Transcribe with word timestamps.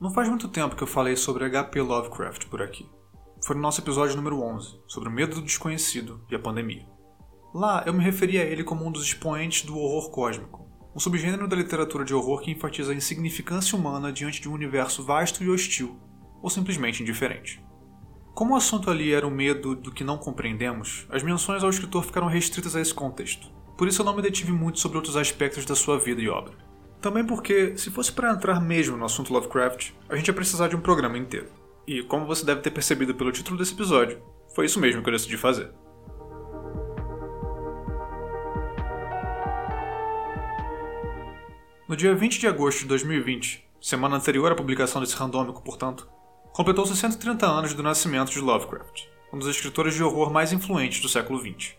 Não 0.00 0.12
faz 0.12 0.28
muito 0.28 0.46
tempo 0.46 0.76
que 0.76 0.82
eu 0.84 0.86
falei 0.86 1.16
sobre 1.16 1.44
H.P. 1.44 1.80
Lovecraft 1.80 2.46
por 2.46 2.62
aqui. 2.62 2.88
Foi 3.44 3.56
no 3.56 3.62
nosso 3.62 3.80
episódio 3.80 4.14
número 4.14 4.40
11, 4.40 4.80
sobre 4.86 5.08
o 5.08 5.12
medo 5.12 5.34
do 5.34 5.42
desconhecido 5.42 6.24
e 6.30 6.36
a 6.36 6.38
pandemia. 6.38 6.86
Lá 7.52 7.82
eu 7.84 7.92
me 7.92 8.04
referi 8.04 8.38
a 8.38 8.44
ele 8.44 8.62
como 8.62 8.86
um 8.86 8.92
dos 8.92 9.02
expoentes 9.02 9.64
do 9.64 9.76
horror 9.76 10.08
cósmico, 10.12 10.68
um 10.94 11.00
subgênero 11.00 11.48
da 11.48 11.56
literatura 11.56 12.04
de 12.04 12.14
horror 12.14 12.40
que 12.40 12.52
enfatiza 12.52 12.92
a 12.92 12.94
insignificância 12.94 13.76
humana 13.76 14.12
diante 14.12 14.40
de 14.40 14.48
um 14.48 14.52
universo 14.52 15.02
vasto 15.02 15.42
e 15.42 15.50
hostil, 15.50 15.98
ou 16.40 16.48
simplesmente 16.48 17.02
indiferente. 17.02 17.60
Como 18.36 18.54
o 18.54 18.56
assunto 18.56 18.92
ali 18.92 19.12
era 19.12 19.26
o 19.26 19.32
medo 19.32 19.74
do 19.74 19.90
que 19.90 20.04
não 20.04 20.16
compreendemos, 20.16 21.08
as 21.10 21.24
menções 21.24 21.64
ao 21.64 21.70
escritor 21.70 22.04
ficaram 22.04 22.28
restritas 22.28 22.76
a 22.76 22.80
esse 22.80 22.94
contexto. 22.94 23.50
Por 23.76 23.88
isso 23.88 24.00
eu 24.00 24.06
não 24.06 24.14
me 24.14 24.22
detive 24.22 24.52
muito 24.52 24.78
sobre 24.78 24.96
outros 24.96 25.16
aspectos 25.16 25.66
da 25.66 25.74
sua 25.74 25.98
vida 25.98 26.20
e 26.20 26.28
obra. 26.28 26.67
Também 27.00 27.24
porque, 27.24 27.76
se 27.76 27.90
fosse 27.90 28.10
para 28.10 28.32
entrar 28.32 28.60
mesmo 28.60 28.96
no 28.96 29.04
assunto 29.04 29.32
Lovecraft, 29.32 29.92
a 30.08 30.16
gente 30.16 30.26
ia 30.26 30.34
precisar 30.34 30.66
de 30.66 30.74
um 30.74 30.80
programa 30.80 31.16
inteiro. 31.16 31.48
E, 31.86 32.02
como 32.02 32.26
você 32.26 32.44
deve 32.44 32.60
ter 32.60 32.70
percebido 32.70 33.14
pelo 33.14 33.30
título 33.30 33.56
desse 33.56 33.72
episódio, 33.72 34.20
foi 34.54 34.66
isso 34.66 34.80
mesmo 34.80 35.02
que 35.02 35.08
eu 35.08 35.12
decidi 35.12 35.36
fazer. 35.36 35.70
No 41.88 41.96
dia 41.96 42.14
20 42.14 42.40
de 42.40 42.46
agosto 42.46 42.80
de 42.80 42.86
2020, 42.86 43.64
semana 43.80 44.16
anterior 44.16 44.50
à 44.50 44.54
publicação 44.54 45.00
desse 45.00 45.16
randômico, 45.16 45.62
portanto, 45.62 46.06
completou-se 46.52 46.94
130 46.96 47.46
anos 47.46 47.74
do 47.74 47.82
nascimento 47.82 48.32
de 48.32 48.40
Lovecraft, 48.40 49.04
um 49.32 49.38
dos 49.38 49.48
escritores 49.48 49.94
de 49.94 50.02
horror 50.02 50.30
mais 50.30 50.52
influentes 50.52 51.00
do 51.00 51.08
século 51.08 51.38
XX. 51.38 51.77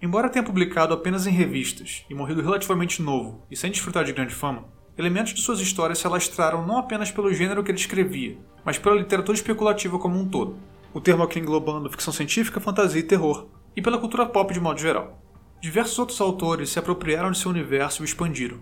Embora 0.00 0.28
tenha 0.28 0.44
publicado 0.44 0.94
apenas 0.94 1.26
em 1.26 1.32
revistas 1.32 2.04
e 2.08 2.14
morrido 2.14 2.40
relativamente 2.40 3.02
novo 3.02 3.42
e 3.50 3.56
sem 3.56 3.68
desfrutar 3.68 4.04
de 4.04 4.12
grande 4.12 4.32
fama, 4.32 4.64
elementos 4.96 5.34
de 5.34 5.40
suas 5.40 5.58
histórias 5.58 5.98
se 5.98 6.06
alastraram 6.06 6.64
não 6.64 6.78
apenas 6.78 7.10
pelo 7.10 7.34
gênero 7.34 7.64
que 7.64 7.72
ele 7.72 7.78
escrevia, 7.78 8.38
mas 8.64 8.78
pela 8.78 8.94
literatura 8.94 9.36
especulativa 9.36 9.98
como 9.98 10.16
um 10.16 10.28
todo, 10.28 10.56
o 10.94 11.00
termo 11.00 11.24
aqui 11.24 11.40
englobando 11.40 11.90
ficção 11.90 12.12
científica, 12.12 12.60
fantasia 12.60 13.00
e 13.00 13.04
terror, 13.04 13.48
e 13.74 13.82
pela 13.82 13.98
cultura 13.98 14.24
pop 14.24 14.54
de 14.54 14.60
modo 14.60 14.78
geral. 14.80 15.20
Diversos 15.60 15.98
outros 15.98 16.20
autores 16.20 16.70
se 16.70 16.78
apropriaram 16.78 17.32
de 17.32 17.38
seu 17.38 17.50
universo 17.50 18.00
e 18.00 18.04
o 18.04 18.04
expandiram. 18.04 18.60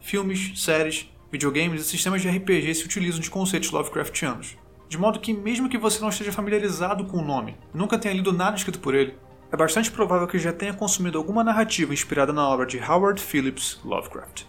Filmes, 0.00 0.52
séries, 0.62 1.10
videogames 1.32 1.80
e 1.80 1.84
sistemas 1.84 2.22
de 2.22 2.28
RPG 2.28 2.76
se 2.76 2.84
utilizam 2.84 3.20
de 3.20 3.28
conceitos 3.28 3.72
Lovecraftianos, 3.72 4.56
de 4.88 4.96
modo 4.96 5.18
que, 5.18 5.32
mesmo 5.32 5.68
que 5.68 5.78
você 5.78 6.00
não 6.00 6.10
esteja 6.10 6.30
familiarizado 6.30 7.06
com 7.06 7.16
o 7.16 7.24
nome 7.24 7.56
nunca 7.74 7.98
tenha 7.98 8.14
lido 8.14 8.32
nada 8.32 8.56
escrito 8.56 8.78
por 8.78 8.94
ele, 8.94 9.16
é 9.50 9.56
bastante 9.56 9.90
provável 9.90 10.26
que 10.26 10.38
já 10.38 10.52
tenha 10.52 10.74
consumido 10.74 11.18
alguma 11.18 11.44
narrativa 11.44 11.94
inspirada 11.94 12.32
na 12.32 12.48
obra 12.48 12.66
de 12.66 12.78
Howard 12.78 13.22
Phillips 13.22 13.78
Lovecraft. 13.84 14.42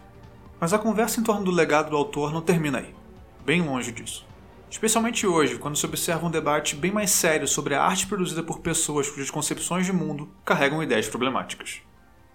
Mas 0.60 0.74
a 0.74 0.80
conversa 0.80 1.20
em 1.20 1.24
torno 1.24 1.46
do 1.46 1.52
legado 1.52 1.92
do 1.92 1.98
autor 1.98 2.34
não 2.34 2.42
termina 2.42 2.80
aí. 2.80 2.96
Bem 3.46 3.62
longe 3.62 3.92
disso. 3.92 4.26
Especialmente 4.70 5.26
hoje, 5.28 5.58
quando 5.60 5.78
se 5.78 5.86
observa 5.86 6.26
um 6.26 6.32
debate 6.32 6.76
bem 6.76 6.92
mais 6.92 7.12
sério 7.12 7.48
sobre 7.48 7.76
a 7.76 7.84
arte 7.84 8.08
produzida 8.08 8.42
por 8.42 8.60
pessoas 8.60 9.10
cujas 9.10 9.30
concepções 9.30 9.86
de 9.86 9.94
mundo 9.94 10.30
carregam 10.44 10.82
ideias 10.82 11.08
problemáticas. 11.08 11.82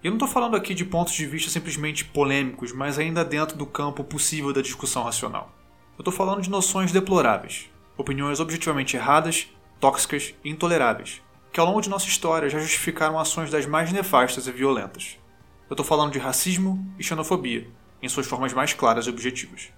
E 0.03 0.07
eu 0.07 0.11
não 0.11 0.17
estou 0.17 0.29
falando 0.29 0.57
aqui 0.57 0.73
de 0.73 0.85
pontos 0.85 1.15
de 1.15 1.27
vista 1.27 1.51
simplesmente 1.51 2.05
polêmicos, 2.05 2.73
mas 2.73 2.99
ainda 2.99 3.25
dentro 3.25 3.57
do 3.57 3.67
campo 3.67 4.05
possível 4.05 4.53
da 4.53 4.63
discussão 4.63 5.03
racional. 5.03 5.53
Eu 5.99 6.03
estou 6.03 6.13
falando 6.13 6.41
de 6.41 6.49
noções 6.49 6.93
deploráveis, 6.93 7.69
opiniões 7.97 8.41
objetivamente 8.41 8.97
erradas, 8.97 9.49
tóxicas 9.79 10.33
e 10.45 10.51
intoleráveis, 10.51 11.21
que 11.53 11.61
ao 11.61 11.67
longo 11.67 11.83
de 11.83 11.91
nossa 11.91 12.09
história 12.09 12.49
já 12.49 12.59
justificaram 12.59 13.19
ações 13.19 13.51
das 13.51 13.67
mais 13.67 13.93
nefastas 13.93 14.47
e 14.47 14.53
violentas. 14.53 15.19
Eu 15.69 15.75
estou 15.75 15.85
falando 15.85 16.13
de 16.13 16.19
racismo 16.19 16.83
e 16.99 17.05
xenofobia, 17.05 17.69
em 18.03 18.09
suas 18.09 18.27
formas 18.27 18.55
mais 18.55 18.73
claras 18.73 19.07
e 19.07 19.11
objetivas. 19.11 19.71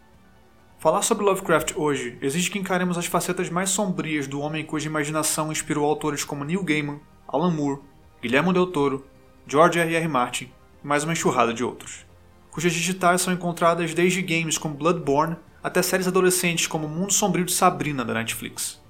Falar 0.79 1.03
sobre 1.03 1.25
Lovecraft 1.25 1.73
hoje 1.75 2.17
exige 2.23 2.51
que 2.51 2.59
encaremos 2.59 2.97
as 2.97 3.07
facetas 3.07 3.51
mais 3.51 3.71
sombrias 3.71 4.29
do 4.29 4.41
homem 4.41 4.65
cuja 4.65 4.87
imaginação 4.87 5.51
inspirou 5.51 5.85
autores 5.85 6.23
como 6.23 6.45
Neil 6.45 6.63
Gaiman, 6.63 7.01
Alan 7.27 7.51
Moore, 7.51 7.81
Guillermo 8.23 8.53
del 8.53 8.69
Toro, 8.69 9.05
George 9.47 9.79
R. 9.81 9.95
R. 9.97 10.09
Martin 10.09 10.53
e 10.83 10.87
mais 10.87 11.03
uma 11.03 11.13
enxurrada 11.13 11.53
de 11.53 11.65
outros, 11.65 12.07
cujas 12.53 12.73
digitais 12.73 13.21
são 13.21 13.33
encontradas 13.33 13.95
desde 13.95 14.23
games 14.23 14.59
como 14.59 14.77
Bloodborne 14.77 15.37
até 15.61 15.83
séries 15.83 16.07
adolescentes 16.07 16.69
como 16.69 16.87
Mundo 16.87 17.13
Sombrio 17.13 17.45
de 17.45 17.53
Sabrina 17.53 18.05
da 18.05 18.15
Netflix. 18.15 18.84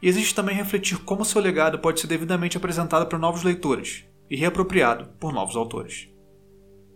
E 0.00 0.08
existe 0.08 0.34
também 0.34 0.54
refletir 0.54 0.98
como 0.98 1.24
seu 1.24 1.40
legado 1.40 1.78
pode 1.78 2.00
ser 2.00 2.06
devidamente 2.06 2.56
apresentado 2.56 3.06
para 3.06 3.18
novos 3.18 3.42
leitores 3.42 4.04
e 4.30 4.36
reapropriado 4.36 5.06
por 5.18 5.32
novos 5.32 5.56
autores. 5.56 6.08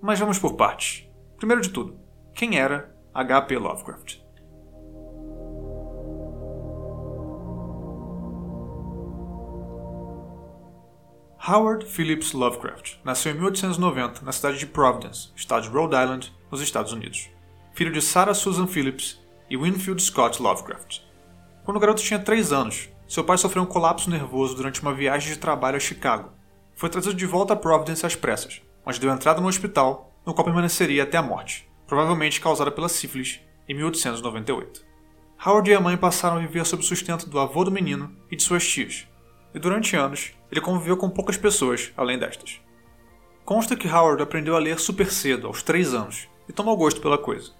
Mas 0.00 0.18
vamos 0.18 0.38
por 0.38 0.54
partes. 0.54 1.08
Primeiro 1.36 1.62
de 1.62 1.70
tudo, 1.70 1.98
quem 2.34 2.58
era 2.58 2.94
H.P. 3.14 3.58
Lovecraft? 3.58 4.22
Howard 11.44 11.86
Phillips 11.86 12.32
Lovecraft 12.32 12.98
nasceu 13.04 13.32
em 13.32 13.34
1890 13.34 14.24
na 14.24 14.30
cidade 14.30 14.58
de 14.58 14.66
Providence, 14.66 15.30
estado 15.34 15.64
de 15.64 15.70
Rhode 15.70 15.96
Island, 15.96 16.32
nos 16.48 16.60
Estados 16.60 16.92
Unidos. 16.92 17.28
Filho 17.74 17.90
de 17.90 18.00
Sarah 18.00 18.32
Susan 18.32 18.68
Phillips 18.68 19.20
e 19.50 19.56
Winfield 19.56 20.00
Scott 20.00 20.40
Lovecraft. 20.40 21.00
Quando 21.64 21.76
o 21.76 21.80
garoto 21.80 22.02
tinha 22.02 22.18
3 22.18 22.52
anos, 22.52 22.88
seu 23.06 23.22
pai 23.22 23.38
sofreu 23.38 23.62
um 23.62 23.66
colapso 23.66 24.10
nervoso 24.10 24.56
durante 24.56 24.82
uma 24.82 24.92
viagem 24.92 25.32
de 25.32 25.38
trabalho 25.38 25.76
a 25.76 25.80
Chicago. 25.80 26.32
Foi 26.74 26.88
trazido 26.88 27.14
de 27.14 27.24
volta 27.24 27.52
a 27.52 27.56
Providence 27.56 28.04
às 28.04 28.16
pressas, 28.16 28.60
onde 28.84 28.98
deu 28.98 29.12
entrada 29.12 29.40
no 29.40 29.46
hospital, 29.46 30.12
no 30.26 30.34
qual 30.34 30.44
permaneceria 30.44 31.04
até 31.04 31.18
a 31.18 31.22
morte, 31.22 31.70
provavelmente 31.86 32.40
causada 32.40 32.70
pela 32.70 32.88
sífilis, 32.88 33.40
em 33.68 33.74
1898. 33.74 34.84
Howard 35.44 35.70
e 35.70 35.74
a 35.74 35.80
mãe 35.80 35.96
passaram 35.96 36.36
a 36.36 36.40
viver 36.40 36.66
sob 36.66 36.82
o 36.82 36.86
sustento 36.86 37.28
do 37.28 37.38
avô 37.38 37.62
do 37.62 37.70
menino 37.70 38.16
e 38.30 38.36
de 38.36 38.42
suas 38.42 38.66
tias, 38.66 39.06
e 39.54 39.58
durante 39.58 39.94
anos 39.94 40.32
ele 40.50 40.60
conviveu 40.60 40.96
com 40.96 41.10
poucas 41.10 41.36
pessoas 41.36 41.92
além 41.96 42.18
destas. 42.18 42.60
Consta 43.44 43.76
que 43.76 43.88
Howard 43.88 44.22
aprendeu 44.22 44.56
a 44.56 44.58
ler 44.58 44.80
super 44.80 45.10
cedo, 45.12 45.46
aos 45.46 45.62
3 45.62 45.94
anos, 45.94 46.28
e 46.48 46.52
tomou 46.52 46.76
gosto 46.76 47.00
pela 47.00 47.18
coisa. 47.18 47.52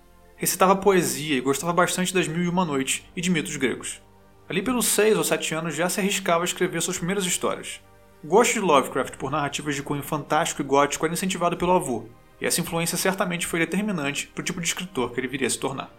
Recitava 0.42 0.74
poesia 0.74 1.36
e 1.36 1.40
gostava 1.40 1.72
bastante 1.72 2.12
das 2.12 2.26
Mil 2.26 2.42
e 2.42 2.48
Uma 2.48 2.64
Noites 2.64 3.04
e 3.14 3.20
de 3.20 3.30
mitos 3.30 3.54
gregos. 3.54 4.02
Ali 4.48 4.60
pelos 4.60 4.86
6 4.86 5.16
ou 5.16 5.22
7 5.22 5.54
anos 5.54 5.76
já 5.76 5.88
se 5.88 6.00
arriscava 6.00 6.42
a 6.42 6.44
escrever 6.44 6.82
suas 6.82 6.96
primeiras 6.96 7.24
histórias. 7.24 7.80
O 8.24 8.26
gosto 8.26 8.54
de 8.54 8.58
Lovecraft 8.58 9.18
por 9.18 9.30
narrativas 9.30 9.76
de 9.76 9.84
cunho 9.84 10.02
fantástico 10.02 10.60
e 10.60 10.64
gótico 10.64 11.06
era 11.06 11.14
incentivado 11.14 11.56
pelo 11.56 11.70
avô, 11.70 12.06
e 12.40 12.44
essa 12.44 12.60
influência 12.60 12.98
certamente 12.98 13.46
foi 13.46 13.60
determinante 13.60 14.26
para 14.26 14.42
o 14.42 14.44
tipo 14.44 14.60
de 14.60 14.66
escritor 14.66 15.12
que 15.12 15.20
ele 15.20 15.28
viria 15.28 15.46
a 15.46 15.50
se 15.50 15.60
tornar. 15.60 15.94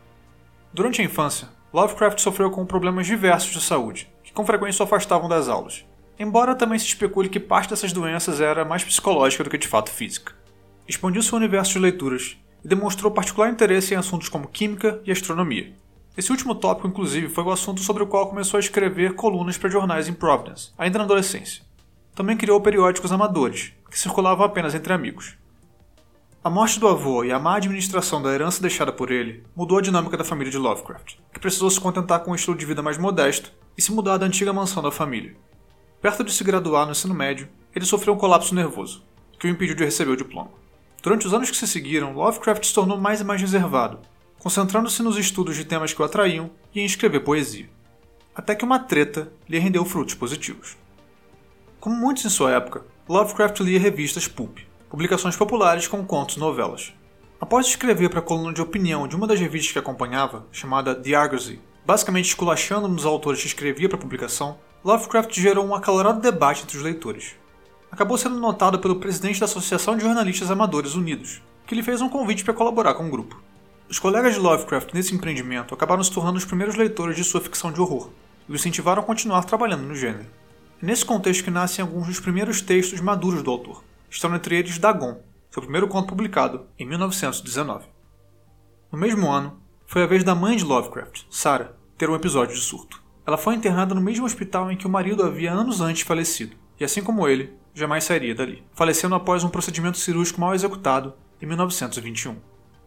Durante 0.73 1.01
a 1.01 1.05
infância, 1.05 1.47
Lovecraft 1.71 2.19
sofreu 2.19 2.51
com 2.51 2.65
problemas 2.65 3.07
diversos 3.07 3.53
de 3.53 3.61
saúde, 3.61 4.11
que 4.25 4.33
com 4.33 4.45
frequência 4.45 4.83
o 4.83 4.85
afastavam 4.85 5.29
das 5.29 5.47
aulas, 5.47 5.85
embora 6.19 6.53
também 6.53 6.77
se 6.77 6.87
especule 6.87 7.29
que 7.29 7.39
parte 7.39 7.69
dessas 7.69 7.93
doenças 7.93 8.41
era 8.41 8.65
mais 8.65 8.83
psicológica 8.83 9.45
do 9.45 9.49
que 9.49 9.57
de 9.57 9.69
fato 9.69 9.89
física. 9.89 10.33
Expandiu 10.85 11.23
seu 11.23 11.37
universo 11.37 11.71
de 11.71 11.79
leituras 11.79 12.35
e 12.63 12.67
demonstrou 12.67 13.11
particular 13.11 13.49
interesse 13.49 13.93
em 13.93 13.97
assuntos 13.97 14.29
como 14.29 14.47
química 14.47 15.01
e 15.05 15.11
astronomia, 15.11 15.73
esse 16.15 16.29
último 16.29 16.53
tópico, 16.53 16.87
inclusive, 16.87 17.27
foi 17.27 17.43
o 17.43 17.49
assunto 17.49 17.81
sobre 17.81 18.03
o 18.03 18.07
qual 18.07 18.27
começou 18.29 18.59
a 18.59 18.59
escrever 18.59 19.15
colunas 19.15 19.57
para 19.57 19.69
jornais 19.69 20.07
em 20.07 20.13
Providence, 20.13 20.71
ainda 20.77 20.99
na 20.99 21.05
adolescência. 21.05 21.63
Também 22.13 22.37
criou 22.37 22.61
periódicos 22.61 23.11
amadores, 23.11 23.73
que 23.89 23.97
circulavam 23.97 24.45
apenas 24.45 24.75
entre 24.75 24.93
amigos. 24.93 25.35
A 26.43 26.51
morte 26.51 26.79
do 26.79 26.87
avô 26.87 27.23
e 27.23 27.31
a 27.31 27.39
má 27.39 27.55
administração 27.55 28.21
da 28.21 28.31
herança 28.31 28.61
deixada 28.61 28.93
por 28.93 29.09
ele 29.09 29.43
mudou 29.55 29.79
a 29.79 29.81
dinâmica 29.81 30.15
da 30.15 30.23
família 30.23 30.51
de 30.51 30.57
Lovecraft, 30.59 31.15
que 31.33 31.39
precisou 31.39 31.71
se 31.71 31.79
contentar 31.79 32.19
com 32.19 32.29
um 32.29 32.35
estilo 32.35 32.55
de 32.55 32.65
vida 32.65 32.83
mais 32.83 32.99
modesto 32.99 33.51
e 33.75 33.81
se 33.81 33.91
mudar 33.91 34.17
da 34.17 34.27
antiga 34.27 34.53
mansão 34.53 34.83
da 34.83 34.91
família. 34.91 35.35
Perto 35.99 36.23
de 36.23 36.31
se 36.31 36.43
graduar 36.43 36.85
no 36.85 36.91
ensino 36.91 37.15
médio, 37.15 37.49
ele 37.75 37.85
sofreu 37.85 38.13
um 38.13 38.17
colapso 38.17 38.53
nervoso, 38.53 39.03
que 39.39 39.47
o 39.47 39.49
impediu 39.49 39.75
de 39.75 39.85
receber 39.85 40.11
o 40.11 40.17
diploma. 40.17 40.62
Durante 41.03 41.27
os 41.27 41.33
anos 41.33 41.51
que 41.51 41.57
se 41.57 41.67
seguiram, 41.67 42.13
Lovecraft 42.13 42.65
se 42.65 42.73
tornou 42.73 42.97
mais 42.97 43.19
e 43.19 43.25
mais 43.25 43.41
reservado, 43.41 43.99
concentrando-se 44.39 45.03
nos 45.03 45.17
estudos 45.17 45.57
de 45.57 45.65
temas 45.65 45.91
que 45.91 46.01
o 46.01 46.05
atraíam 46.05 46.49
e 46.73 46.79
em 46.79 46.85
escrever 46.85 47.19
poesia. 47.19 47.69
Até 48.33 48.55
que 48.55 48.63
uma 48.63 48.79
treta 48.79 49.29
lhe 49.47 49.59
rendeu 49.59 49.83
frutos 49.83 50.15
positivos. 50.15 50.77
Como 51.77 51.93
muitos 51.93 52.23
em 52.23 52.29
sua 52.29 52.53
época, 52.53 52.85
Lovecraft 53.09 53.59
lia 53.59 53.77
revistas 53.77 54.29
pulp, 54.29 54.59
publicações 54.89 55.35
populares 55.35 55.89
com 55.89 56.05
contos 56.05 56.37
e 56.37 56.39
novelas. 56.39 56.93
Após 57.37 57.67
escrever 57.67 58.09
para 58.09 58.19
a 58.19 58.23
coluna 58.23 58.53
de 58.53 58.61
opinião 58.61 59.05
de 59.05 59.17
uma 59.17 59.27
das 59.27 59.41
revistas 59.41 59.73
que 59.73 59.79
acompanhava, 59.79 60.47
chamada 60.53 60.95
The 60.95 61.15
Argosy, 61.15 61.59
basicamente 61.85 62.29
esculachando 62.29 62.87
dos 62.87 63.05
autores 63.05 63.41
que 63.41 63.47
escrevia 63.47 63.89
para 63.89 63.97
a 63.97 64.01
publicação, 64.01 64.57
Lovecraft 64.85 65.37
gerou 65.37 65.65
um 65.65 65.75
acalorado 65.75 66.21
debate 66.21 66.63
entre 66.63 66.77
os 66.77 66.83
leitores. 66.83 67.35
Acabou 67.93 68.17
sendo 68.17 68.39
notado 68.39 68.79
pelo 68.79 68.95
presidente 68.95 69.39
da 69.39 69.45
Associação 69.45 69.95
de 69.95 70.01
Jornalistas 70.01 70.49
Amadores 70.49 70.95
Unidos, 70.95 71.43
que 71.67 71.75
lhe 71.75 71.83
fez 71.83 72.01
um 72.01 72.09
convite 72.09 72.43
para 72.43 72.51
colaborar 72.51 72.95
com 72.95 73.05
o 73.05 73.09
grupo. 73.11 73.39
Os 73.87 73.99
colegas 73.99 74.33
de 74.33 74.39
Lovecraft 74.39 74.95
nesse 74.95 75.13
empreendimento 75.13 75.75
acabaram 75.75 76.03
se 76.03 76.11
tornando 76.11 76.39
os 76.39 76.43
primeiros 76.43 76.75
leitores 76.75 77.15
de 77.15 77.23
sua 77.23 77.39
ficção 77.39 77.71
de 77.71 77.79
horror 77.79 78.09
e 78.49 78.51
o 78.51 78.55
incentivaram 78.55 79.03
a 79.03 79.05
continuar 79.05 79.43
trabalhando 79.43 79.83
no 79.83 79.93
gênero. 79.93 80.25
É 80.81 80.85
nesse 80.87 81.05
contexto 81.05 81.43
que 81.43 81.51
nascem 81.51 81.83
alguns 81.83 82.07
dos 82.07 82.19
primeiros 82.19 82.63
textos 82.63 82.99
maduros 82.99 83.43
do 83.43 83.51
autor. 83.51 83.83
Estão 84.09 84.33
entre 84.33 84.57
eles 84.57 84.79
Dagon, 84.79 85.21
seu 85.51 85.61
primeiro 85.61 85.87
conto 85.87 86.07
publicado 86.07 86.65
em 86.79 86.87
1919. 86.87 87.85
No 88.91 88.97
mesmo 88.97 89.29
ano, 89.29 89.61
foi 89.85 90.01
a 90.01 90.07
vez 90.07 90.23
da 90.23 90.33
mãe 90.33 90.57
de 90.57 90.63
Lovecraft, 90.63 91.25
Sarah, 91.29 91.73
ter 91.95 92.09
um 92.09 92.15
episódio 92.15 92.55
de 92.55 92.61
surto. 92.61 93.03
Ela 93.23 93.37
foi 93.37 93.53
internada 93.53 93.93
no 93.93 94.01
mesmo 94.01 94.25
hospital 94.25 94.71
em 94.71 94.77
que 94.77 94.87
o 94.87 94.89
marido 94.89 95.21
havia 95.21 95.53
anos 95.53 95.79
antes 95.79 96.01
falecido, 96.01 96.55
e 96.79 96.83
assim 96.83 97.03
como 97.03 97.27
ele, 97.27 97.61
jamais 97.73 98.03
sairia 98.03 98.35
dali, 98.35 98.63
falecendo 98.73 99.15
após 99.15 99.43
um 99.43 99.49
procedimento 99.49 99.97
cirúrgico 99.97 100.39
mal 100.39 100.53
executado 100.53 101.13
em 101.41 101.45
1921. 101.45 102.35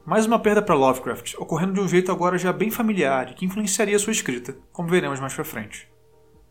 Mais 0.05 0.25
uma 0.25 0.38
perda 0.38 0.62
para 0.62 0.75
Lovecraft, 0.75 1.35
ocorrendo 1.37 1.75
de 1.75 1.81
um 1.81 1.88
jeito 1.88 2.12
agora 2.12 2.38
já 2.38 2.53
bem 2.53 2.71
familiar 2.71 3.31
e 3.31 3.35
que 3.35 3.44
influenciaria 3.44 3.99
sua 3.99 4.12
escrita, 4.12 4.56
como 4.73 4.88
veremos 4.88 5.19
mais 5.19 5.35
pra 5.35 5.44
frente. 5.44 5.88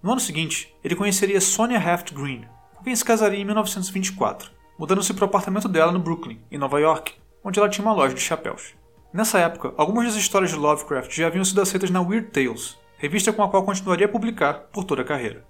No 0.03 0.11
ano 0.11 0.19
seguinte, 0.19 0.75
ele 0.83 0.95
conheceria 0.95 1.39
Sonia 1.39 1.79
Haft 1.79 2.13
Green, 2.13 2.45
com 2.75 2.83
quem 2.83 2.95
se 2.95 3.05
casaria 3.05 3.39
em 3.39 3.45
1924, 3.45 4.51
mudando-se 4.77 5.13
para 5.13 5.23
o 5.23 5.27
apartamento 5.27 5.69
dela 5.69 5.91
no 5.91 5.99
Brooklyn, 5.99 6.41
em 6.51 6.57
Nova 6.57 6.79
York, 6.79 7.13
onde 7.43 7.57
ela 7.57 7.69
tinha 7.69 7.85
uma 7.85 7.95
loja 7.95 8.13
de 8.13 8.19
chapéus. 8.19 8.75
Nessa 9.13 9.39
época, 9.39 9.73
algumas 9.77 10.05
das 10.07 10.15
histórias 10.15 10.51
de 10.51 10.57
Lovecraft 10.57 11.15
já 11.15 11.27
haviam 11.27 11.45
sido 11.45 11.61
aceitas 11.61 11.89
na 11.89 12.01
Weird 12.01 12.31
Tales, 12.31 12.77
revista 12.97 13.31
com 13.31 13.41
a 13.41 13.49
qual 13.49 13.63
continuaria 13.63 14.05
a 14.05 14.09
publicar 14.09 14.65
por 14.73 14.83
toda 14.83 15.03
a 15.03 15.05
carreira. 15.05 15.45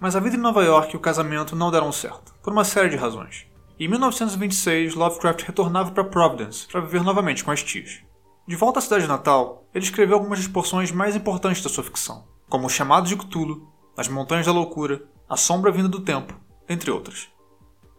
Mas 0.00 0.16
a 0.16 0.20
vida 0.20 0.36
em 0.36 0.40
Nova 0.40 0.62
York 0.62 0.92
e 0.92 0.96
o 0.96 1.00
casamento 1.00 1.54
não 1.54 1.70
deram 1.70 1.92
certo, 1.92 2.34
por 2.42 2.52
uma 2.52 2.64
série 2.64 2.88
de 2.88 2.96
razões. 2.96 3.46
Em 3.78 3.88
1926, 3.88 4.94
Lovecraft 4.94 5.42
retornava 5.42 5.90
para 5.90 6.04
Providence 6.04 6.66
para 6.66 6.80
viver 6.80 7.02
novamente 7.02 7.44
com 7.44 7.50
as 7.50 7.62
tias. 7.62 8.02
De 8.46 8.56
volta 8.56 8.78
à 8.78 8.82
cidade 8.82 9.06
natal, 9.06 9.64
ele 9.74 9.84
escreveu 9.84 10.16
algumas 10.16 10.38
das 10.38 10.48
porções 10.48 10.92
mais 10.92 11.16
importantes 11.16 11.62
da 11.62 11.70
sua 11.70 11.82
ficção, 11.82 12.24
como 12.48 12.66
O 12.66 12.70
Chamado 12.70 13.08
de 13.08 13.16
Cthulhu, 13.16 13.68
As 13.96 14.08
Montanhas 14.08 14.46
da 14.46 14.52
Loucura, 14.52 15.02
A 15.28 15.36
Sombra 15.36 15.72
Vinda 15.72 15.88
do 15.88 16.00
Tempo, 16.00 16.38
entre 16.68 16.90
outras. 16.90 17.28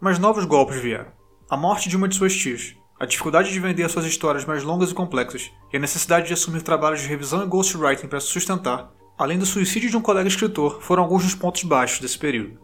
Mas 0.00 0.18
novos 0.18 0.44
golpes 0.44 0.80
vieram. 0.80 1.12
A 1.50 1.56
morte 1.56 1.88
de 1.88 1.96
uma 1.96 2.08
de 2.08 2.16
suas 2.16 2.34
tias, 2.34 2.76
a 2.98 3.04
dificuldade 3.04 3.52
de 3.52 3.60
vender 3.60 3.88
suas 3.90 4.06
histórias 4.06 4.44
mais 4.44 4.62
longas 4.62 4.90
e 4.90 4.94
complexas, 4.94 5.50
e 5.72 5.76
a 5.76 5.80
necessidade 5.80 6.26
de 6.26 6.32
assumir 6.32 6.62
trabalhos 6.62 7.00
de 7.00 7.08
revisão 7.08 7.42
e 7.42 7.46
ghostwriting 7.46 8.06
para 8.06 8.20
se 8.20 8.28
sustentar, 8.28 8.90
além 9.18 9.38
do 9.38 9.46
suicídio 9.46 9.90
de 9.90 9.96
um 9.96 10.02
colega 10.02 10.28
escritor, 10.28 10.82
foram 10.82 11.02
alguns 11.02 11.24
dos 11.24 11.34
pontos 11.34 11.64
baixos 11.64 12.00
desse 12.00 12.18
período. 12.18 12.60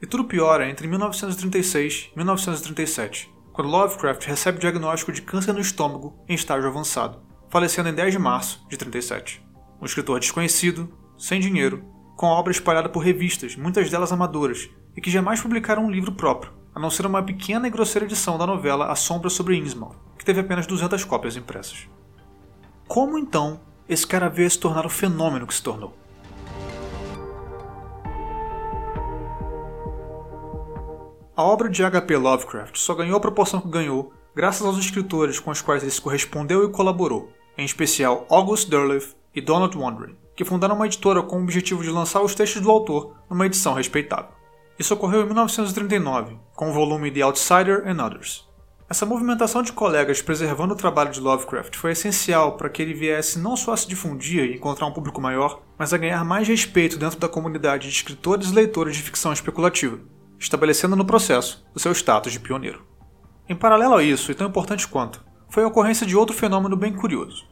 E 0.00 0.06
tudo 0.06 0.24
piora 0.24 0.68
entre 0.68 0.86
1936 0.86 2.10
e 2.12 2.16
1937, 2.16 3.32
quando 3.52 3.70
Lovecraft 3.70 4.26
recebe 4.26 4.58
o 4.58 4.60
diagnóstico 4.60 5.10
de 5.10 5.22
câncer 5.22 5.54
no 5.54 5.60
estômago 5.60 6.14
em 6.28 6.34
estágio 6.34 6.68
avançado, 6.68 7.22
falecendo 7.48 7.88
em 7.88 7.94
10 7.94 8.12
de 8.12 8.18
março 8.18 8.66
de 8.68 8.76
37. 8.76 9.42
Um 9.80 9.86
escritor 9.86 10.20
desconhecido, 10.20 10.92
sem 11.16 11.40
dinheiro, 11.40 11.82
com 12.16 12.26
obra 12.26 12.52
espalhada 12.52 12.88
por 12.88 13.00
revistas, 13.00 13.56
muitas 13.56 13.90
delas 13.90 14.12
amadoras, 14.12 14.68
e 14.94 15.00
que 15.00 15.10
jamais 15.10 15.40
publicaram 15.40 15.84
um 15.84 15.90
livro 15.90 16.12
próprio, 16.12 16.52
a 16.74 16.80
não 16.80 16.90
ser 16.90 17.06
uma 17.06 17.22
pequena 17.22 17.66
e 17.66 17.70
grosseira 17.70 18.04
edição 18.04 18.36
da 18.36 18.46
novela 18.46 18.92
A 18.92 18.94
Sombra 18.96 19.30
sobre 19.30 19.56
Innsmouth, 19.56 19.96
que 20.18 20.24
teve 20.24 20.40
apenas 20.40 20.66
200 20.66 21.04
cópias 21.04 21.36
impressas. 21.36 21.88
Como 22.86 23.18
então 23.18 23.60
esse 23.88 24.06
cara 24.06 24.28
veio 24.28 24.46
a 24.46 24.50
se 24.50 24.58
tornar 24.58 24.84
o 24.84 24.90
fenômeno 24.90 25.46
que 25.46 25.54
se 25.54 25.62
tornou? 25.62 25.94
A 31.36 31.42
obra 31.42 31.68
de 31.68 31.84
H.P. 31.84 32.16
Lovecraft 32.16 32.76
só 32.78 32.94
ganhou 32.94 33.16
a 33.16 33.20
proporção 33.20 33.60
que 33.60 33.68
ganhou 33.68 34.12
graças 34.34 34.66
aos 34.66 34.78
escritores 34.78 35.38
com 35.38 35.50
os 35.50 35.60
quais 35.60 35.82
ele 35.82 35.92
se 35.92 36.00
correspondeu 36.00 36.64
e 36.64 36.72
colaborou, 36.72 37.30
em 37.58 37.64
especial 37.64 38.26
August 38.30 38.70
Derleth 38.70 39.14
e 39.34 39.40
Donald 39.42 39.76
Wandering, 39.76 40.16
que 40.34 40.44
fundaram 40.44 40.74
uma 40.74 40.86
editora 40.86 41.22
com 41.22 41.36
o 41.36 41.42
objetivo 41.42 41.82
de 41.82 41.90
lançar 41.90 42.22
os 42.22 42.34
textos 42.34 42.62
do 42.62 42.70
autor 42.70 43.14
numa 43.28 43.44
edição 43.44 43.74
respeitável. 43.74 44.30
Isso 44.78 44.94
ocorreu 44.94 45.22
em 45.22 45.26
1939, 45.26 46.38
com 46.54 46.70
o 46.70 46.72
volume 46.72 47.10
The 47.10 47.20
Outsider 47.20 47.86
and 47.86 48.02
Others. 48.02 48.46
Essa 48.88 49.04
movimentação 49.04 49.62
de 49.62 49.72
colegas 49.72 50.22
preservando 50.22 50.72
o 50.72 50.76
trabalho 50.76 51.10
de 51.10 51.18
Lovecraft 51.18 51.74
foi 51.74 51.90
essencial 51.90 52.56
para 52.56 52.68
que 52.68 52.80
ele 52.80 52.94
viesse 52.94 53.36
não 53.36 53.56
só 53.56 53.72
a 53.72 53.76
se 53.76 53.88
difundir 53.88 54.44
e 54.44 54.54
encontrar 54.54 54.86
um 54.86 54.92
público 54.92 55.20
maior, 55.20 55.60
mas 55.76 55.92
a 55.92 55.98
ganhar 55.98 56.24
mais 56.24 56.46
respeito 56.46 56.96
dentro 56.96 57.18
da 57.18 57.28
comunidade 57.28 57.88
de 57.88 57.94
escritores 57.94 58.50
e 58.50 58.54
leitores 58.54 58.94
de 58.94 59.02
ficção 59.02 59.32
especulativa, 59.32 59.98
estabelecendo 60.38 60.94
no 60.94 61.04
processo 61.04 61.66
o 61.74 61.80
seu 61.80 61.90
status 61.90 62.32
de 62.32 62.38
pioneiro. 62.38 62.86
Em 63.48 63.56
paralelo 63.56 63.96
a 63.96 64.04
isso, 64.04 64.30
e 64.30 64.36
tão 64.36 64.46
importante 64.46 64.86
quanto, 64.86 65.24
foi 65.48 65.64
a 65.64 65.66
ocorrência 65.66 66.06
de 66.06 66.16
outro 66.16 66.36
fenômeno 66.36 66.76
bem 66.76 66.92
curioso. 66.92 67.44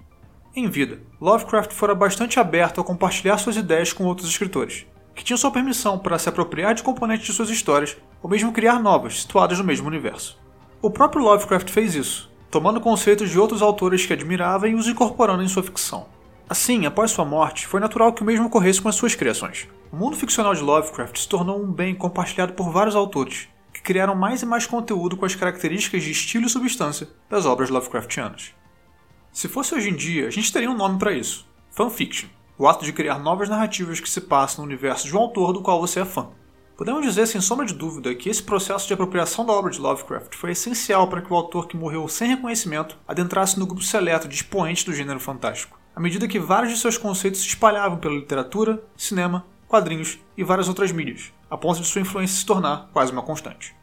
Em 0.55 0.71
vida, 0.71 1.01
Lovecraft 1.21 1.73
fora 1.73 1.97
bastante 1.97 2.39
aberto 2.39 2.81
a 2.81 2.85
compartilhar 2.85 3.39
suas 3.39 3.57
ideias 3.57 3.93
com 3.93 4.05
outros 4.05 4.29
escritores, 4.29 4.87
que 5.17 5.25
tinham 5.25 5.37
sua 5.37 5.51
permissão 5.51 5.99
para 5.99 6.17
se 6.17 6.29
apropriar 6.29 6.75
de 6.75 6.85
componentes 6.85 7.27
de 7.27 7.33
suas 7.33 7.51
histórias 7.51 7.97
ou 8.23 8.31
mesmo 8.31 8.53
criar 8.53 8.79
novas, 8.79 9.23
situadas 9.23 9.59
no 9.59 9.65
mesmo 9.65 9.89
universo. 9.89 10.44
O 10.85 10.91
próprio 10.91 11.25
Lovecraft 11.25 11.71
fez 11.71 11.95
isso, 11.95 12.31
tomando 12.51 12.79
conceitos 12.79 13.31
de 13.31 13.39
outros 13.39 13.63
autores 13.63 14.05
que 14.05 14.13
admirava 14.13 14.69
e 14.69 14.75
os 14.75 14.87
incorporando 14.87 15.43
em 15.43 15.49
sua 15.49 15.63
ficção. 15.63 16.07
Assim, 16.47 16.85
após 16.85 17.11
sua 17.11 17.25
morte, 17.25 17.67
foi 17.67 17.81
natural 17.81 18.13
que 18.13 18.21
o 18.21 18.25
mesmo 18.27 18.49
ocorresse 18.49 18.83
com 18.83 18.91
as 18.91 18.95
suas 18.95 19.15
criações. 19.15 19.67
O 19.91 19.97
mundo 19.97 20.15
ficcional 20.15 20.55
de 20.55 20.61
Lovecraft 20.61 21.17
se 21.17 21.27
tornou 21.27 21.59
um 21.59 21.73
bem 21.73 21.95
compartilhado 21.95 22.53
por 22.53 22.71
vários 22.71 22.95
autores, 22.95 23.49
que 23.73 23.81
criaram 23.81 24.15
mais 24.15 24.43
e 24.43 24.47
mais 24.47 24.67
conteúdo 24.67 25.17
com 25.17 25.25
as 25.25 25.35
características 25.35 26.03
de 26.03 26.11
estilo 26.11 26.45
e 26.45 26.51
substância 26.51 27.09
das 27.31 27.47
obras 27.47 27.71
Lovecraftianas. 27.71 28.53
Se 29.33 29.49
fosse 29.49 29.75
hoje 29.75 29.89
em 29.89 29.97
dia, 29.97 30.27
a 30.27 30.31
gente 30.31 30.53
teria 30.53 30.71
um 30.71 30.77
nome 30.77 30.99
para 30.99 31.15
isso: 31.15 31.49
fanfiction, 31.71 32.29
o 32.59 32.69
ato 32.69 32.85
de 32.85 32.93
criar 32.93 33.19
novas 33.19 33.49
narrativas 33.49 34.01
que 34.01 34.11
se 34.11 34.21
passam 34.21 34.63
no 34.63 34.71
universo 34.71 35.07
de 35.07 35.17
um 35.17 35.19
autor 35.19 35.55
do 35.55 35.63
qual 35.63 35.81
você 35.81 36.01
é 36.01 36.05
fã. 36.05 36.29
Podemos 36.77 37.05
dizer 37.05 37.27
sem 37.27 37.41
sombra 37.41 37.65
de 37.65 37.75
dúvida 37.75 38.15
que 38.15 38.29
esse 38.29 38.43
processo 38.43 38.87
de 38.87 38.95
apropriação 38.95 39.47
da 39.47 39.53
obra 39.53 39.71
de 39.71 39.81
Lovecraft 39.81 40.35
foi 40.35 40.51
essencial 40.51 41.09
para 41.09 41.23
que 41.23 41.33
o 41.33 41.37
autor 41.37 41.69
que 41.69 41.77
morreu 41.77 42.09
sem 42.09 42.29
reconhecimento 42.29 42.99
adentrasse 43.07 43.59
no 43.59 43.67
grupo 43.67 43.83
seleto 43.83 44.27
de 44.27 44.35
expoentes 44.35 44.85
do 44.85 44.93
gênero 44.93 45.21
fantástico 45.21 45.79
à 45.95 46.01
medida 46.01 46.27
que 46.27 46.41
vários 46.41 46.73
de 46.73 46.79
seus 46.79 46.99
conceitos 46.99 47.41
se 47.41 47.47
espalhavam 47.47 47.99
pela 47.99 48.15
literatura, 48.15 48.83
cinema, 48.97 49.47
quadrinhos 49.69 50.19
e 50.37 50.43
várias 50.43 50.69
outras 50.69 50.91
mídias, 50.91 51.33
a 51.49 51.57
ponto 51.57 51.81
de 51.81 51.87
sua 51.87 52.01
influência 52.01 52.37
se 52.37 52.47
tornar 52.47 52.89
quase 52.93 53.13
uma 53.13 53.23
constante. 53.23 53.75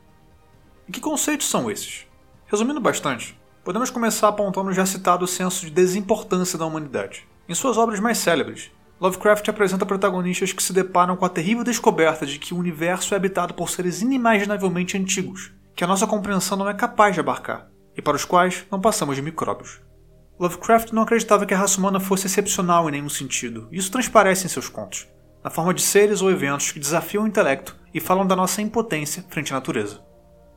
E 0.88 0.92
que 0.92 1.00
conceitos 1.00 1.48
são 1.48 1.72
esses? 1.72 2.06
Resumindo 2.48 2.82
bastante, 2.82 3.40
podemos 3.64 3.90
começar 3.90 4.28
apontando 4.28 4.70
o 4.70 4.74
já 4.74 4.86
citado 4.86 5.26
senso 5.26 5.66
de 5.66 5.72
desimportância 5.72 6.60
da 6.60 6.66
humanidade. 6.66 7.26
Em 7.48 7.56
suas 7.56 7.78
obras 7.78 8.00
mais 8.00 8.18
célebres, 8.18 8.72
Lovecraft 9.02 9.50
apresenta 9.50 9.84
protagonistas 9.84 10.54
que 10.54 10.62
se 10.62 10.72
deparam 10.72 11.18
com 11.18 11.26
a 11.26 11.30
terrível 11.30 11.64
descoberta 11.64 12.24
de 12.24 12.38
que 12.38 12.54
o 12.54 12.58
universo 12.58 13.16
é 13.16 13.18
habitado 13.18 13.52
por 13.52 13.68
seres 13.68 14.00
inimaginavelmente 14.00 14.96
antigos, 14.96 15.52
que 15.76 15.84
a 15.84 15.88
nossa 15.88 16.06
compreensão 16.06 16.56
não 16.56 16.70
é 16.70 16.74
capaz 16.76 17.16
de 17.16 17.20
abarcar, 17.20 17.68
e 17.98 18.02
para 18.02 18.16
os 18.16 18.24
quais 18.24 18.64
não 18.72 18.80
passamos 18.80 19.16
de 19.16 19.22
micróbios. 19.24 19.82
Lovecraft 20.40 20.92
não 20.92 21.02
acreditava 21.02 21.48
que 21.48 21.54
a 21.56 21.58
raça 21.58 21.80
humana 21.80 22.00
fosse 22.00 22.28
excepcional 22.28 22.88
em 22.88 22.92
nenhum 22.92 23.10
sentido, 23.10 23.68
e 23.72 23.80
isso 23.80 23.92
transparece 23.92 24.46
em 24.46 24.50
seus 24.50 24.70
contos, 24.70 25.08
na 25.44 25.50
forma 25.50 25.74
de 25.74 25.82
seres 25.82 26.22
ou 26.22 26.30
eventos 26.30 26.72
que 26.72 26.80
desafiam 26.80 27.24
o 27.24 27.28
intelecto 27.28 27.76
e 27.92 28.00
falam 28.00 28.28
da 28.28 28.36
nossa 28.36 28.62
impotência 28.62 29.26
frente 29.30 29.52
à 29.52 29.56
natureza. 29.56 30.00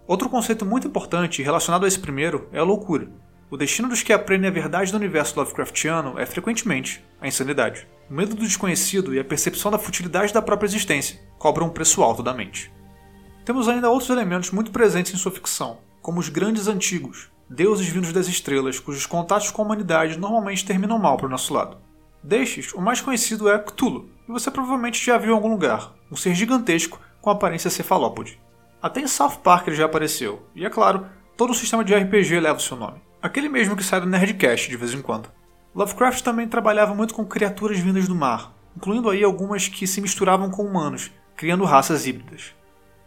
Outro 0.07 0.29
conceito 0.29 0.67
muito 0.67 0.87
importante 0.87 1.43
relacionado 1.43 1.87
a 1.87 1.89
esse 1.89 1.99
primeiro 1.99 2.47
é 2.53 2.59
a 2.59 2.63
loucura. 2.63 3.09
O 3.51 3.57
destino 3.57 3.89
dos 3.89 4.03
que 4.03 4.13
aprendem 4.13 4.49
a 4.49 4.53
verdade 4.53 4.91
do 4.91 4.97
universo 4.97 5.39
Lovecraftiano 5.39 6.19
é 6.19 6.25
frequentemente 6.25 7.05
a 7.21 7.29
insanidade. 7.29 7.87
O 8.11 8.15
medo 8.15 8.35
do 8.35 8.43
desconhecido 8.43 9.15
e 9.15 9.19
a 9.19 9.25
percepção 9.25 9.71
da 9.71 9.79
futilidade 9.79 10.33
da 10.33 10.41
própria 10.41 10.67
existência 10.67 11.21
cobram 11.39 11.67
um 11.67 11.71
preço 11.71 12.03
alto 12.03 12.23
da 12.23 12.33
mente. 12.33 12.73
Temos 13.45 13.69
ainda 13.69 13.91
outros 13.91 14.09
elementos 14.09 14.51
muito 14.51 14.71
presentes 14.71 15.13
em 15.13 15.19
sua 15.19 15.31
ficção, 15.31 15.79
como 16.01 16.19
os 16.19 16.31
grandes 16.31 16.69
antigos, 16.69 17.31
deuses 17.49 17.87
vindos 17.87 18.13
das 18.13 18.29
estrelas, 18.29 18.79
cujos 18.79 19.05
contatos 19.05 19.51
com 19.51 19.63
a 19.63 19.65
humanidade 19.65 20.19
normalmente 20.19 20.65
terminam 20.65 20.99
mal 20.99 21.19
para 21.19 21.27
o 21.27 21.31
nosso 21.31 21.53
lado. 21.53 21.77
Destes, 22.23 22.73
o 22.73 22.81
mais 22.81 23.03
conhecido 23.03 23.51
é 23.51 23.59
Cthulhu, 23.59 24.09
e 24.27 24.33
você 24.33 24.51
provavelmente 24.51 25.05
já 25.05 25.19
viu 25.19 25.33
em 25.33 25.35
algum 25.35 25.51
lugar, 25.51 25.93
um 26.11 26.17
ser 26.17 26.35
gigantesco 26.35 26.99
com 27.21 27.29
aparência 27.29 27.69
cefalópode. 27.69 28.41
Até 28.81 29.01
em 29.01 29.07
South 29.07 29.37
Park 29.43 29.69
ele 29.69 29.77
já 29.77 29.85
apareceu, 29.85 30.47
e 30.55 30.65
é 30.65 30.71
claro, 30.71 31.07
todo 31.37 31.51
o 31.51 31.55
sistema 31.55 31.85
de 31.85 31.95
RPG 31.95 32.41
leva 32.41 32.59
o 32.59 32.63
seu 32.63 32.77
nome. 32.77 33.01
Aquele 33.25 33.49
mesmo 33.49 33.75
que 33.75 33.83
sai 33.83 34.03
do 34.03 34.07
Nerdcast 34.07 34.69
de 34.69 34.77
vez 34.77 34.93
em 34.93 35.01
quando. 35.01 35.31
Lovecraft 35.75 36.21
também 36.21 36.47
trabalhava 36.47 36.95
muito 36.95 37.15
com 37.15 37.25
criaturas 37.25 37.79
vindas 37.79 38.07
do 38.07 38.15
mar, 38.15 38.55
incluindo 38.77 39.09
aí 39.09 39.25
algumas 39.25 39.67
que 39.67 39.87
se 39.87 40.03
misturavam 40.03 40.51
com 40.51 40.63
humanos, 40.63 41.11
criando 41.35 41.65
raças 41.65 42.07
híbridas. 42.07 42.55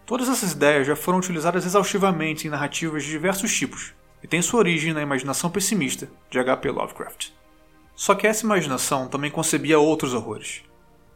Todas 0.07 0.27
essas 0.27 0.53
ideias 0.53 0.87
já 0.87 0.95
foram 0.95 1.19
utilizadas 1.19 1.67
exaustivamente 1.67 2.47
em 2.47 2.49
narrativas 2.49 3.03
de 3.03 3.11
diversos 3.11 3.55
tipos, 3.55 3.93
e 4.23 4.27
tem 4.27 4.41
sua 4.41 4.57
origem 4.57 4.91
na 4.91 5.03
imaginação 5.03 5.51
pessimista 5.51 6.09
de 6.31 6.39
H.P. 6.39 6.71
Lovecraft. 6.71 7.29
Só 7.95 8.15
que 8.15 8.25
essa 8.25 8.43
imaginação 8.43 9.07
também 9.07 9.29
concebia 9.29 9.77
outros 9.77 10.15
horrores, 10.15 10.63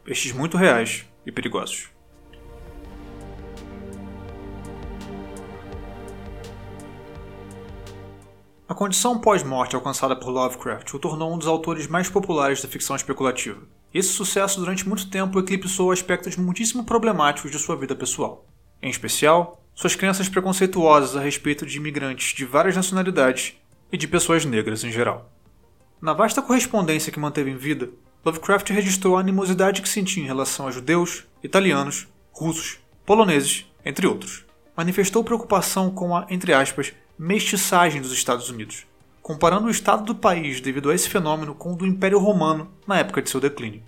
estes 0.06 0.30
muito 0.30 0.56
reais 0.56 1.06
e 1.26 1.32
perigosos. 1.32 1.91
A 8.72 8.74
condição 8.74 9.18
pós-morte 9.18 9.76
alcançada 9.76 10.16
por 10.16 10.30
Lovecraft 10.30 10.94
o 10.94 10.98
tornou 10.98 11.34
um 11.34 11.36
dos 11.36 11.46
autores 11.46 11.86
mais 11.86 12.08
populares 12.08 12.62
da 12.62 12.68
ficção 12.68 12.96
especulativa. 12.96 13.60
Esse 13.92 14.08
sucesso 14.08 14.58
durante 14.58 14.88
muito 14.88 15.10
tempo 15.10 15.38
eclipsou 15.38 15.92
aspectos 15.92 16.38
muitíssimo 16.38 16.82
problemáticos 16.82 17.50
de 17.50 17.58
sua 17.58 17.76
vida 17.76 17.94
pessoal. 17.94 18.46
Em 18.80 18.88
especial, 18.88 19.62
suas 19.74 19.94
crenças 19.94 20.26
preconceituosas 20.26 21.14
a 21.14 21.20
respeito 21.20 21.66
de 21.66 21.76
imigrantes 21.76 22.34
de 22.34 22.46
várias 22.46 22.74
nacionalidades 22.74 23.58
e 23.92 23.98
de 23.98 24.08
pessoas 24.08 24.46
negras 24.46 24.82
em 24.84 24.90
geral. 24.90 25.30
Na 26.00 26.14
vasta 26.14 26.40
correspondência 26.40 27.12
que 27.12 27.20
manteve 27.20 27.50
em 27.50 27.56
vida, 27.58 27.90
Lovecraft 28.24 28.70
registrou 28.70 29.18
a 29.18 29.20
animosidade 29.20 29.82
que 29.82 29.88
sentia 29.88 30.22
em 30.22 30.26
relação 30.26 30.66
a 30.66 30.70
judeus, 30.70 31.24
italianos, 31.44 32.08
russos, 32.32 32.78
poloneses, 33.04 33.66
entre 33.84 34.06
outros. 34.06 34.46
Manifestou 34.74 35.22
preocupação 35.22 35.90
com 35.90 36.16
a, 36.16 36.26
entre 36.30 36.54
aspas, 36.54 36.94
mestiçagem 37.18 38.00
dos 38.00 38.12
Estados 38.12 38.48
Unidos, 38.48 38.86
comparando 39.20 39.66
o 39.66 39.70
estado 39.70 40.04
do 40.04 40.14
país 40.14 40.60
devido 40.60 40.90
a 40.90 40.94
esse 40.94 41.08
fenômeno 41.08 41.54
com 41.54 41.72
o 41.72 41.76
do 41.76 41.86
Império 41.86 42.18
Romano 42.18 42.70
na 42.86 42.98
época 42.98 43.22
de 43.22 43.30
seu 43.30 43.40
declínio. 43.40 43.82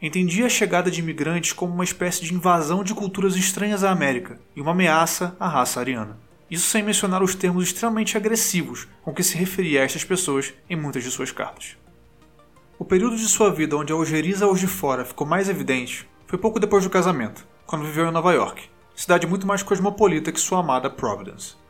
Entendia 0.00 0.46
a 0.46 0.48
chegada 0.48 0.90
de 0.90 1.00
imigrantes 1.00 1.52
como 1.52 1.72
uma 1.72 1.84
espécie 1.84 2.24
de 2.24 2.34
invasão 2.34 2.82
de 2.82 2.94
culturas 2.94 3.36
estranhas 3.36 3.84
à 3.84 3.90
América 3.90 4.40
e 4.56 4.60
uma 4.60 4.72
ameaça 4.72 5.36
à 5.38 5.48
raça 5.48 5.80
ariana. 5.80 6.18
Isso 6.50 6.68
sem 6.68 6.82
mencionar 6.82 7.22
os 7.22 7.34
termos 7.34 7.64
extremamente 7.64 8.16
agressivos 8.16 8.88
com 9.02 9.12
que 9.12 9.22
se 9.22 9.36
referia 9.36 9.80
a 9.80 9.84
estas 9.84 10.04
pessoas 10.04 10.52
em 10.68 10.76
muitas 10.76 11.02
de 11.04 11.10
suas 11.10 11.30
cartas. 11.30 11.76
O 12.78 12.84
período 12.84 13.16
de 13.16 13.28
sua 13.28 13.50
vida 13.50 13.76
onde 13.76 13.92
a 13.92 13.96
ojeriza 13.96 14.44
aos 14.44 14.58
de 14.58 14.66
fora 14.66 15.04
ficou 15.04 15.26
mais 15.26 15.48
evidente 15.48 16.08
foi 16.26 16.38
pouco 16.38 16.58
depois 16.58 16.82
do 16.82 16.90
casamento, 16.90 17.46
quando 17.64 17.84
viveu 17.84 18.08
em 18.08 18.10
Nova 18.10 18.32
York, 18.32 18.68
cidade 18.94 19.26
muito 19.26 19.46
mais 19.46 19.62
cosmopolita 19.62 20.32
que 20.32 20.40
sua 20.40 20.60
amada 20.60 20.90
Providence. 20.90 21.61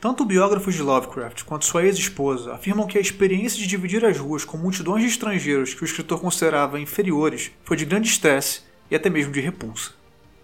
Tanto 0.00 0.24
biógrafos 0.24 0.74
de 0.74 0.82
Lovecraft 0.82 1.44
quanto 1.44 1.66
sua 1.66 1.84
ex-esposa 1.84 2.54
afirmam 2.54 2.86
que 2.86 2.96
a 2.96 3.00
experiência 3.02 3.58
de 3.58 3.66
dividir 3.66 4.02
as 4.02 4.16
ruas 4.16 4.46
com 4.46 4.56
multidões 4.56 5.02
de 5.02 5.10
estrangeiros 5.10 5.74
que 5.74 5.82
o 5.82 5.84
escritor 5.84 6.18
considerava 6.18 6.80
inferiores 6.80 7.50
foi 7.62 7.76
de 7.76 7.84
grande 7.84 8.08
estresse 8.08 8.62
e 8.90 8.96
até 8.96 9.10
mesmo 9.10 9.30
de 9.30 9.40
repulsa. 9.40 9.90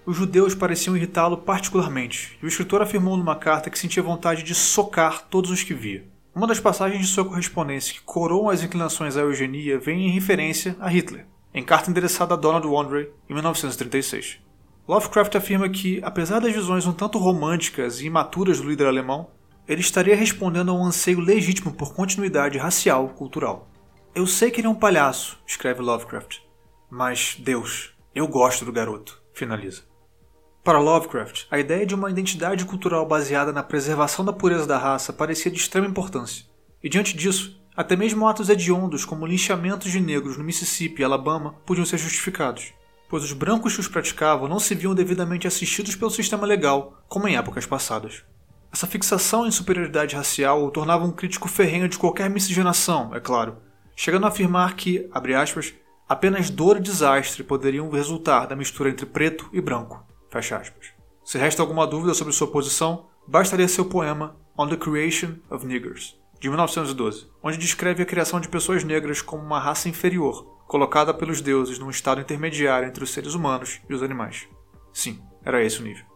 Os 0.04 0.14
judeus 0.14 0.54
pareciam 0.54 0.94
irritá-lo 0.94 1.38
particularmente, 1.38 2.38
e 2.42 2.44
o 2.44 2.48
escritor 2.48 2.82
afirmou 2.82 3.16
numa 3.16 3.34
carta 3.34 3.70
que 3.70 3.78
sentia 3.78 4.02
vontade 4.02 4.42
de 4.42 4.54
socar 4.54 5.26
todos 5.30 5.50
os 5.50 5.62
que 5.62 5.72
via. 5.72 6.04
Uma 6.34 6.46
das 6.46 6.60
passagens 6.60 7.00
de 7.00 7.06
sua 7.06 7.24
correspondência 7.24 7.94
que 7.94 8.02
coroam 8.02 8.50
as 8.50 8.62
inclinações 8.62 9.16
à 9.16 9.22
eugenia 9.22 9.78
vem 9.78 10.06
em 10.06 10.10
referência 10.10 10.76
a 10.78 10.90
Hitler, 10.90 11.24
em 11.54 11.64
carta 11.64 11.90
endereçada 11.90 12.34
a 12.34 12.36
Donald 12.36 12.66
Wandrey 12.66 13.08
em 13.26 13.32
1936. 13.32 14.38
Lovecraft 14.86 15.34
afirma 15.34 15.66
que, 15.68 15.98
apesar 16.04 16.40
das 16.40 16.52
visões 16.52 16.86
um 16.86 16.92
tanto 16.92 17.18
românticas 17.18 18.00
e 18.00 18.06
imaturas 18.06 18.60
do 18.60 18.68
líder 18.68 18.86
alemão, 18.86 19.30
ele 19.68 19.80
estaria 19.80 20.14
respondendo 20.14 20.70
a 20.70 20.74
um 20.74 20.84
anseio 20.84 21.20
legítimo 21.20 21.72
por 21.72 21.94
continuidade 21.94 22.58
racial 22.58 23.08
cultural. 23.10 23.68
Eu 24.14 24.26
sei 24.26 24.50
que 24.50 24.60
ele 24.60 24.66
é 24.66 24.70
um 24.70 24.74
palhaço, 24.74 25.38
escreve 25.46 25.82
Lovecraft, 25.82 26.38
mas 26.90 27.36
Deus, 27.38 27.94
eu 28.14 28.26
gosto 28.26 28.64
do 28.64 28.72
garoto, 28.72 29.20
finaliza. 29.34 29.82
Para 30.62 30.80
Lovecraft, 30.80 31.44
a 31.50 31.58
ideia 31.58 31.86
de 31.86 31.94
uma 31.94 32.10
identidade 32.10 32.64
cultural 32.64 33.06
baseada 33.06 33.52
na 33.52 33.62
preservação 33.62 34.24
da 34.24 34.32
pureza 34.32 34.66
da 34.66 34.78
raça 34.78 35.12
parecia 35.12 35.50
de 35.50 35.58
extrema 35.58 35.86
importância. 35.86 36.44
E 36.82 36.88
diante 36.88 37.16
disso, 37.16 37.60
até 37.76 37.94
mesmo 37.94 38.26
atos 38.26 38.48
hediondos 38.48 39.04
como 39.04 39.26
linchamentos 39.26 39.92
de 39.92 40.00
negros 40.00 40.36
no 40.36 40.44
Mississippi 40.44 41.02
e 41.02 41.04
Alabama 41.04 41.54
podiam 41.66 41.84
ser 41.84 41.98
justificados, 41.98 42.72
pois 43.08 43.22
os 43.22 43.32
brancos 43.32 43.74
que 43.74 43.80
os 43.80 43.88
praticavam 43.88 44.48
não 44.48 44.58
se 44.58 44.74
viam 44.74 44.94
devidamente 44.94 45.46
assistidos 45.46 45.94
pelo 45.94 46.10
sistema 46.10 46.46
legal, 46.46 47.04
como 47.08 47.28
em 47.28 47.36
épocas 47.36 47.66
passadas. 47.66 48.24
Essa 48.76 48.86
fixação 48.86 49.46
em 49.46 49.50
superioridade 49.50 50.14
racial 50.14 50.62
o 50.62 50.70
tornava 50.70 51.02
um 51.02 51.10
crítico 51.10 51.48
ferrenho 51.48 51.88
de 51.88 51.96
qualquer 51.96 52.28
miscigenação, 52.28 53.14
é 53.14 53.18
claro, 53.18 53.56
chegando 53.96 54.26
a 54.26 54.28
afirmar 54.28 54.76
que, 54.76 55.08
abre 55.10 55.34
aspas, 55.34 55.72
apenas 56.06 56.50
dor 56.50 56.76
e 56.76 56.80
desastre 56.80 57.42
poderiam 57.42 57.88
resultar 57.88 58.44
da 58.44 58.54
mistura 58.54 58.90
entre 58.90 59.06
preto 59.06 59.48
e 59.50 59.62
branco. 59.62 60.04
Fecha 60.30 60.58
aspas. 60.58 60.88
Se 61.24 61.38
resta 61.38 61.62
alguma 61.62 61.86
dúvida 61.86 62.12
sobre 62.12 62.34
sua 62.34 62.48
posição, 62.48 63.06
basta 63.26 63.56
ler 63.56 63.66
seu 63.70 63.86
poema 63.86 64.36
On 64.58 64.68
the 64.68 64.76
Creation 64.76 65.36
of 65.50 65.64
Niggers, 65.64 66.14
de 66.38 66.46
1912, 66.50 67.28
onde 67.42 67.56
descreve 67.56 68.02
a 68.02 68.06
criação 68.06 68.40
de 68.40 68.48
pessoas 68.50 68.84
negras 68.84 69.22
como 69.22 69.42
uma 69.42 69.58
raça 69.58 69.88
inferior, 69.88 70.44
colocada 70.66 71.14
pelos 71.14 71.40
deuses 71.40 71.78
num 71.78 71.88
estado 71.88 72.20
intermediário 72.20 72.86
entre 72.86 73.02
os 73.02 73.10
seres 73.10 73.32
humanos 73.32 73.80
e 73.88 73.94
os 73.94 74.02
animais. 74.02 74.46
Sim, 74.92 75.18
era 75.42 75.64
esse 75.64 75.80
o 75.80 75.82
nível. 75.82 76.15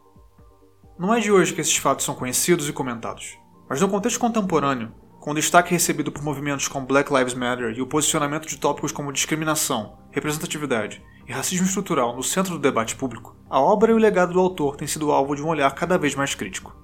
Não 1.01 1.15
é 1.15 1.19
de 1.19 1.33
hoje 1.33 1.55
que 1.55 1.63
esses 1.63 1.79
fatos 1.79 2.05
são 2.05 2.15
conhecidos 2.15 2.69
e 2.69 2.75
comentados, 2.75 3.39
mas 3.67 3.81
no 3.81 3.89
contexto 3.89 4.21
contemporâneo, 4.21 4.93
com 5.19 5.31
o 5.31 5.35
destaque 5.35 5.71
recebido 5.71 6.13
por 6.13 6.23
movimentos 6.23 6.69
como 6.69 6.85
Black 6.85 7.11
Lives 7.11 7.33
Matter 7.33 7.73
e 7.75 7.81
o 7.81 7.87
posicionamento 7.87 8.47
de 8.47 8.59
tópicos 8.59 8.93
como 8.93 9.11
discriminação, 9.11 9.97
representatividade 10.11 11.03
e 11.27 11.33
racismo 11.33 11.65
estrutural 11.65 12.15
no 12.15 12.23
centro 12.23 12.53
do 12.53 12.59
debate 12.59 12.97
público, 12.97 13.35
a 13.49 13.59
obra 13.59 13.93
e 13.93 13.95
o 13.95 13.99
legado 13.99 14.35
do 14.35 14.41
autor 14.41 14.77
têm 14.77 14.87
sido 14.87 15.11
alvo 15.11 15.35
de 15.35 15.43
um 15.43 15.49
olhar 15.49 15.75
cada 15.75 15.97
vez 15.97 16.15
mais 16.15 16.35
crítico. 16.35 16.77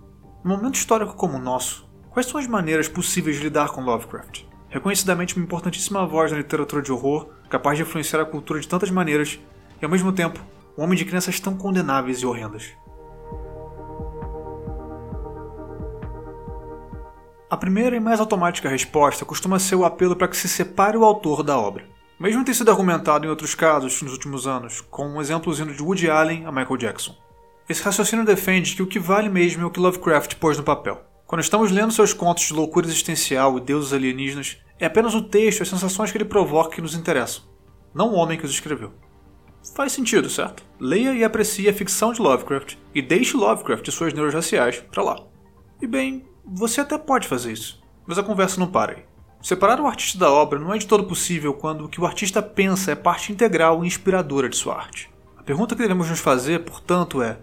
Num 0.43 0.57
momento 0.57 0.77
histórico 0.77 1.15
como 1.15 1.37
o 1.37 1.43
nosso, 1.43 1.87
quais 2.09 2.27
são 2.27 2.41
as 2.41 2.47
maneiras 2.47 2.89
possíveis 2.89 3.37
de 3.37 3.43
lidar 3.43 3.69
com 3.69 3.83
Lovecraft? 3.83 4.45
Reconhecidamente 4.71 5.37
uma 5.37 5.45
importantíssima 5.45 6.07
voz 6.07 6.33
na 6.33 6.39
literatura 6.39 6.81
de 6.81 6.91
horror, 6.91 7.29
capaz 7.51 7.77
de 7.77 7.83
influenciar 7.83 8.23
a 8.23 8.25
cultura 8.25 8.61
de 8.61 8.67
tantas 8.67 8.91
maneiras, 8.91 9.39
e 9.79 9.85
ao 9.85 9.91
mesmo 9.91 10.11
tempo, 10.11 10.41
um 10.79 10.85
homem 10.85 10.97
de 10.97 11.05
crianças 11.05 11.39
tão 11.39 11.55
condenáveis 11.55 12.23
e 12.23 12.27
horrendas. 12.27 12.73
A 17.49 17.57
primeira 17.57 17.95
e 17.95 18.01
mais 18.01 18.19
automática 18.19 18.69
resposta 18.69 19.25
costuma 19.25 19.61
ser 19.61 19.77
o 19.77 19.85
apelo 19.85 20.17
para 20.17 20.27
que 20.27 20.37
se 20.37 20.49
separe 20.49 20.97
o 20.97 21.05
autor 21.05 21.45
da 21.45 21.57
obra. 21.57 21.85
Mesmo 22.19 22.45
tem 22.45 22.53
sido 22.53 22.73
argumentado 22.73 23.25
em 23.25 23.29
outros 23.29 23.55
casos 23.55 24.03
nos 24.03 24.13
últimos 24.13 24.49
anos, 24.49 24.81
com 24.81 25.07
um 25.07 25.21
exemplo 25.21 25.55
indo 25.55 25.73
de 25.73 25.81
Woody 25.81 26.11
Allen 26.11 26.45
a 26.45 26.51
Michael 26.51 26.77
Jackson. 26.77 27.15
Esse 27.69 27.85
raciocínio 27.85 28.25
defende 28.25 28.75
que 28.75 28.83
o 28.83 28.87
que 28.87 28.99
vale 28.99 29.29
mesmo 29.29 29.63
é 29.63 29.67
o 29.67 29.71
que 29.71 29.79
Lovecraft 29.79 30.35
pôs 30.37 30.59
no 30.59 30.65
papel. 30.65 31.01
Quando 31.25 31.41
estamos 31.41 31.71
lendo 31.71 31.93
seus 31.93 32.13
contos 32.13 32.49
de 32.49 32.53
loucura 32.53 32.87
existencial 32.87 33.57
e 33.57 33.61
deuses 33.61 33.93
alienígenas, 33.93 34.57
é 34.77 34.87
apenas 34.87 35.15
o 35.15 35.23
texto 35.23 35.61
e 35.61 35.63
as 35.63 35.69
sensações 35.69 36.11
que 36.11 36.19
ele 36.19 36.25
provoca 36.25 36.75
que 36.75 36.83
nos 36.83 36.97
interessam, 36.97 37.45
não 37.95 38.11
o 38.13 38.17
homem 38.17 38.37
que 38.37 38.45
os 38.45 38.51
escreveu. 38.51 38.93
Faz 39.73 39.93
sentido, 39.93 40.29
certo? 40.29 40.65
Leia 40.81 41.15
e 41.15 41.23
aprecie 41.23 41.69
a 41.69 41.73
ficção 41.73 42.13
de 42.13 42.21
Lovecraft 42.21 42.75
e 42.93 43.01
deixe 43.01 43.37
Lovecraft 43.37 43.87
e 43.87 43.93
suas 43.93 44.13
neuras 44.13 44.35
raciais 44.35 44.81
para 44.91 45.03
lá. 45.03 45.17
E 45.81 45.87
bem, 45.87 46.25
você 46.49 46.81
até 46.81 46.97
pode 46.97 47.27
fazer 47.27 47.53
isso, 47.53 47.83
mas 48.07 48.19
a 48.19 48.23
conversa 48.23 48.61
não 48.61 48.69
para 48.69 48.93
aí. 48.93 49.05
Separar 49.43 49.81
o 49.81 49.87
artista 49.87 50.19
da 50.19 50.31
obra 50.31 50.59
não 50.59 50.73
é 50.73 50.79
de 50.79 50.87
todo 50.87 51.05
possível 51.05 51.53
quando 51.53 51.85
o 51.85 51.89
que 51.89 52.01
o 52.01 52.07
artista 52.07 52.41
pensa 52.41 52.93
é 52.93 52.95
parte 52.95 53.33
integral 53.33 53.83
e 53.83 53.87
inspiradora 53.87 54.49
de 54.49 54.57
sua 54.57 54.77
arte. 54.77 55.11
A 55.37 55.43
pergunta 55.43 55.75
que 55.75 55.83
devemos 55.83 56.09
nos 56.09 56.21
fazer, 56.21 56.65
portanto, 56.65 57.21
é: 57.21 57.39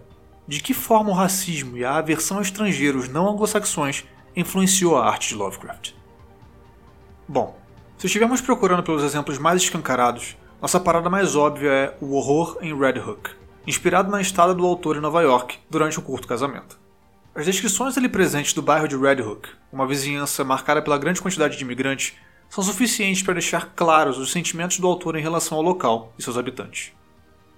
de 0.48 0.60
que 0.60 0.74
forma 0.74 1.10
o 1.10 1.14
racismo 1.14 1.76
e 1.76 1.84
a 1.84 1.96
aversão 1.96 2.38
a 2.38 2.42
estrangeiros 2.42 3.08
não 3.08 3.28
anglo-saxões 3.28 4.04
influenciou 4.34 4.96
a 4.96 5.06
arte 5.06 5.28
de 5.28 5.34
Lovecraft? 5.34 5.92
Bom, 7.28 7.58
se 7.96 8.06
estivermos 8.06 8.40
procurando 8.40 8.82
pelos 8.82 9.02
exemplos 9.02 9.38
mais 9.38 9.62
escancarados, 9.62 10.36
nossa 10.60 10.80
parada 10.80 11.08
mais 11.08 11.36
óbvia 11.36 11.70
é 11.70 11.96
o 12.00 12.14
horror 12.14 12.58
em 12.60 12.76
Red 12.76 12.98
Hook, 12.98 13.30
inspirado 13.66 14.10
na 14.10 14.20
estada 14.20 14.54
do 14.54 14.66
autor 14.66 14.96
em 14.96 15.00
Nova 15.00 15.22
York 15.22 15.58
durante 15.70 15.98
um 15.98 16.02
curto 16.02 16.28
casamento. 16.28 16.83
As 17.36 17.46
descrições 17.46 17.98
ali 17.98 18.08
presentes 18.08 18.52
do 18.52 18.62
bairro 18.62 18.86
de 18.86 18.96
Red 18.96 19.20
Hook, 19.20 19.48
uma 19.72 19.88
vizinhança 19.88 20.44
marcada 20.44 20.80
pela 20.80 20.96
grande 20.96 21.20
quantidade 21.20 21.56
de 21.56 21.64
imigrantes, 21.64 22.14
são 22.48 22.62
suficientes 22.62 23.24
para 23.24 23.34
deixar 23.34 23.72
claros 23.74 24.18
os 24.18 24.30
sentimentos 24.30 24.78
do 24.78 24.86
autor 24.86 25.16
em 25.16 25.20
relação 25.20 25.58
ao 25.58 25.64
local 25.64 26.14
e 26.16 26.22
seus 26.22 26.38
habitantes. 26.38 26.92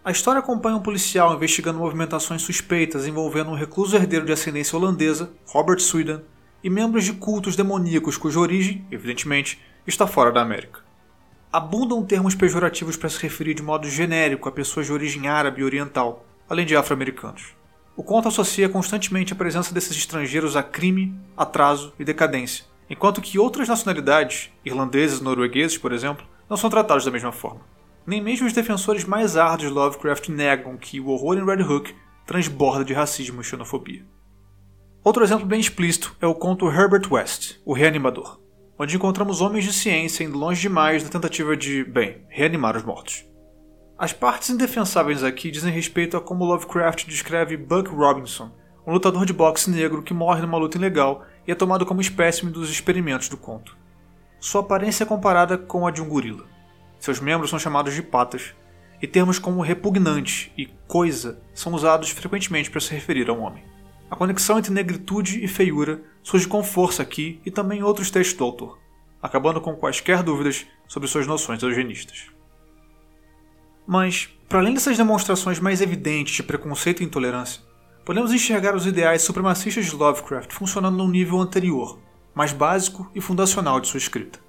A 0.03 0.11
história 0.11 0.39
acompanha 0.39 0.77
um 0.77 0.83
policial 0.83 1.35
investigando 1.35 1.79
movimentações 1.79 2.41
suspeitas 2.41 3.07
envolvendo 3.07 3.51
um 3.51 3.55
recluso 3.55 3.95
herdeiro 3.95 4.25
de 4.25 4.33
ascendência 4.33 4.79
holandesa, 4.79 5.31
Robert 5.47 5.81
Sweden, 5.81 6.23
e 6.65 6.71
membros 6.71 7.05
de 7.05 7.13
cultos 7.13 7.55
demoníacos 7.55 8.17
cuja 8.17 8.41
origem, 8.41 8.87
evidentemente, 8.91 9.61
está 9.87 10.07
fora 10.07 10.33
da 10.33 10.41
América. 10.41 10.81
Abundam 11.53 12.03
termos 12.03 12.35
pejorativos 12.35 12.97
para 12.97 13.11
se 13.11 13.21
referir 13.21 13.53
de 13.53 13.63
modo 13.63 13.91
genérico 13.91 14.49
a 14.49 14.53
pessoas 14.53 14.87
de 14.87 14.93
origem 14.95 15.29
árabe 15.29 15.61
e 15.61 15.65
oriental, 15.65 16.25
além 16.49 16.65
de 16.65 16.75
afro-americanos. 16.75 17.55
O 17.97 18.03
conto 18.03 18.29
associa 18.29 18.69
constantemente 18.69 19.33
a 19.33 19.37
presença 19.37 19.73
desses 19.73 19.97
estrangeiros 19.97 20.55
a 20.55 20.63
crime, 20.63 21.19
atraso 21.35 21.95
e 21.99 22.05
decadência, 22.05 22.67
enquanto 22.91 23.23
que 23.23 23.39
outras 23.39 23.69
nacionalidades, 23.69 24.51
irlandeses 24.63 25.21
e 25.21 25.25
noruegueses, 25.25 25.79
por 25.79 25.93
exemplo, 25.93 26.27
não 26.49 26.59
são 26.59 26.69
tratados 26.69 27.07
da 27.07 27.11
mesma 27.11 27.33
forma. 27.33 27.63
Nem 28.07 28.23
mesmo 28.23 28.47
os 28.47 28.53
defensores 28.53 29.07
mais 29.07 29.39
árduos 29.39 29.71
de 29.71 29.75
Lovecraft 29.75 30.29
negam 30.29 30.77
que 30.77 31.01
o 31.01 31.09
horror 31.09 31.39
em 31.39 31.45
Red 31.45 31.63
Hook 31.63 31.95
transborda 32.27 32.85
de 32.85 32.93
racismo 32.93 33.41
e 33.41 33.45
xenofobia. 33.45 34.05
Outro 35.03 35.25
exemplo 35.25 35.47
bem 35.47 35.59
explícito 35.59 36.15
é 36.21 36.27
o 36.27 36.35
conto 36.35 36.69
Herbert 36.69 37.11
West, 37.11 37.57
o 37.65 37.73
Reanimador, 37.73 38.39
onde 38.79 38.95
encontramos 38.95 39.41
homens 39.41 39.65
de 39.65 39.73
ciência 39.73 40.23
indo 40.23 40.37
longe 40.37 40.61
demais 40.61 41.03
na 41.03 41.09
tentativa 41.09 41.57
de, 41.57 41.83
bem, 41.83 42.27
reanimar 42.29 42.77
os 42.77 42.85
mortos. 42.85 43.25
As 43.99 44.13
partes 44.13 44.51
indefensáveis 44.51 45.25
aqui 45.25 45.51
dizem 45.51 45.73
respeito 45.73 46.19
a 46.19 46.21
como 46.21 46.45
Lovecraft 46.45 47.07
descreve 47.07 47.57
Buck 47.57 47.89
Robinson, 47.89 48.51
um 48.87 48.93
lutador 48.93 49.25
de 49.25 49.33
boxe 49.33 49.71
negro 49.71 50.03
que 50.03 50.13
morre 50.13 50.43
numa 50.43 50.59
luta 50.59 50.77
ilegal 50.77 51.25
e 51.47 51.51
é 51.51 51.55
tomado 51.55 51.87
como 51.87 52.03
espécime 52.03 52.53
dos 52.53 52.69
experimentos 52.69 53.31
do 53.31 53.39
conto. 53.39 53.75
Sua 54.39 54.61
aparência 54.61 55.05
é 55.05 55.07
comparada 55.07 55.57
com 55.57 55.87
a 55.87 55.91
de 55.91 56.03
um 56.03 56.09
gorila. 56.11 56.45
Seus 56.99 57.21
membros 57.21 57.49
são 57.49 57.59
chamados 57.59 57.95
de 57.95 58.03
patas, 58.03 58.55
e 59.01 59.07
termos 59.07 59.39
como 59.39 59.63
repugnante 59.63 60.53
e 60.59 60.67
coisa 60.87 61.41
são 61.55 61.73
usados 61.73 62.11
frequentemente 62.11 62.71
para 62.71 62.83
se 62.83 62.93
referir 62.93 63.31
a 63.31 63.33
um 63.33 63.41
homem. 63.41 63.65
A 64.11 64.17
conexão 64.17 64.59
entre 64.59 64.75
negritude 64.75 65.43
e 65.43 65.49
feiura 65.49 66.03
surge 66.23 66.47
com 66.47 66.63
força 66.63 67.03
aqui 67.03 67.41
e 67.47 67.51
também 67.51 67.79
em 67.79 67.83
outros 67.83 68.11
textos 68.11 68.37
do 68.37 68.45
autor, 68.45 68.79
acabando 69.23 69.59
com 69.59 69.75
quaisquer 69.75 70.23
dúvidas 70.23 70.67
sobre 70.87 71.09
suas 71.09 71.27
noções 71.27 71.63
eugenistas. 71.63 72.36
Mas, 73.87 74.29
para 74.49 74.59
além 74.59 74.75
dessas 74.75 74.97
demonstrações 74.97 75.61
mais 75.61 75.81
evidentes 75.81 76.35
de 76.35 76.43
preconceito 76.43 77.03
e 77.03 77.07
intolerância, 77.07 77.63
podemos 78.05 78.33
enxergar 78.33 78.75
os 78.75 78.87
ideais 78.87 79.23
supremacistas 79.23 79.87
de 79.87 79.95
Lovecraft 79.95 80.53
funcionando 80.53 80.97
num 80.97 81.09
nível 81.09 81.41
anterior, 81.41 81.99
mais 82.35 82.53
básico 82.53 83.11
e 83.15 83.21
fundacional 83.21 83.81
de 83.81 83.89
sua 83.89 83.99
escrita. 83.99 84.41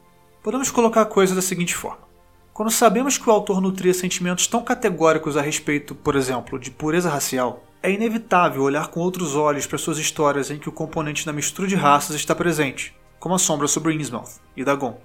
Podemos 0.44 0.72
colocar 0.72 1.02
a 1.02 1.06
coisa 1.06 1.36
da 1.36 1.42
seguinte 1.42 1.76
forma: 1.76 2.08
quando 2.54 2.72
sabemos 2.72 3.18
que 3.18 3.30
o 3.30 3.32
autor 3.32 3.62
nutria 3.62 3.94
sentimentos 3.94 4.48
tão 4.48 4.64
categóricos 4.64 5.38
a 5.38 5.42
respeito, 5.42 5.94
por 5.94 6.16
exemplo, 6.16 6.58
de 6.58 6.72
pureza 6.72 7.10
racial, 7.10 7.64
é 7.84 7.92
inevitável 7.92 8.64
olhar 8.64 8.88
com 8.88 9.00
outros 9.00 9.36
olhos 9.36 9.68
para 9.68 9.78
suas 9.78 10.00
histórias 10.00 10.50
em 10.50 10.58
que 10.58 10.70
o 10.70 10.72
componente 10.72 11.26
da 11.26 11.34
mistura 11.34 11.68
de 11.68 11.76
raças 11.76 12.16
está 12.16 12.34
presente, 12.34 12.96
como 13.20 13.36
a 13.36 13.40
sombra 13.40 13.68
sobre 13.68 13.94
Innsmouth 13.94 14.42
e 14.56 14.64
Dagon. 14.64 15.00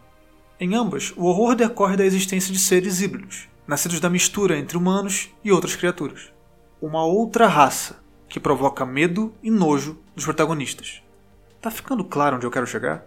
Em 0.58 0.74
ambas, 0.74 1.12
o 1.16 1.26
horror 1.26 1.54
decorre 1.54 1.96
da 1.96 2.04
existência 2.04 2.52
de 2.52 2.58
seres 2.58 3.00
híbridos, 3.00 3.48
nascidos 3.66 4.00
da 4.00 4.10
mistura 4.10 4.58
entre 4.58 4.76
humanos 4.76 5.30
e 5.44 5.52
outras 5.52 5.76
criaturas. 5.76 6.32
Uma 6.80 7.04
outra 7.04 7.46
raça 7.46 8.02
que 8.28 8.40
provoca 8.40 8.84
medo 8.84 9.32
e 9.42 9.50
nojo 9.50 9.98
dos 10.14 10.24
protagonistas. 10.24 11.02
Tá 11.60 11.70
ficando 11.70 12.04
claro 12.04 12.36
onde 12.36 12.46
eu 12.46 12.50
quero 12.50 12.66
chegar? 12.66 13.04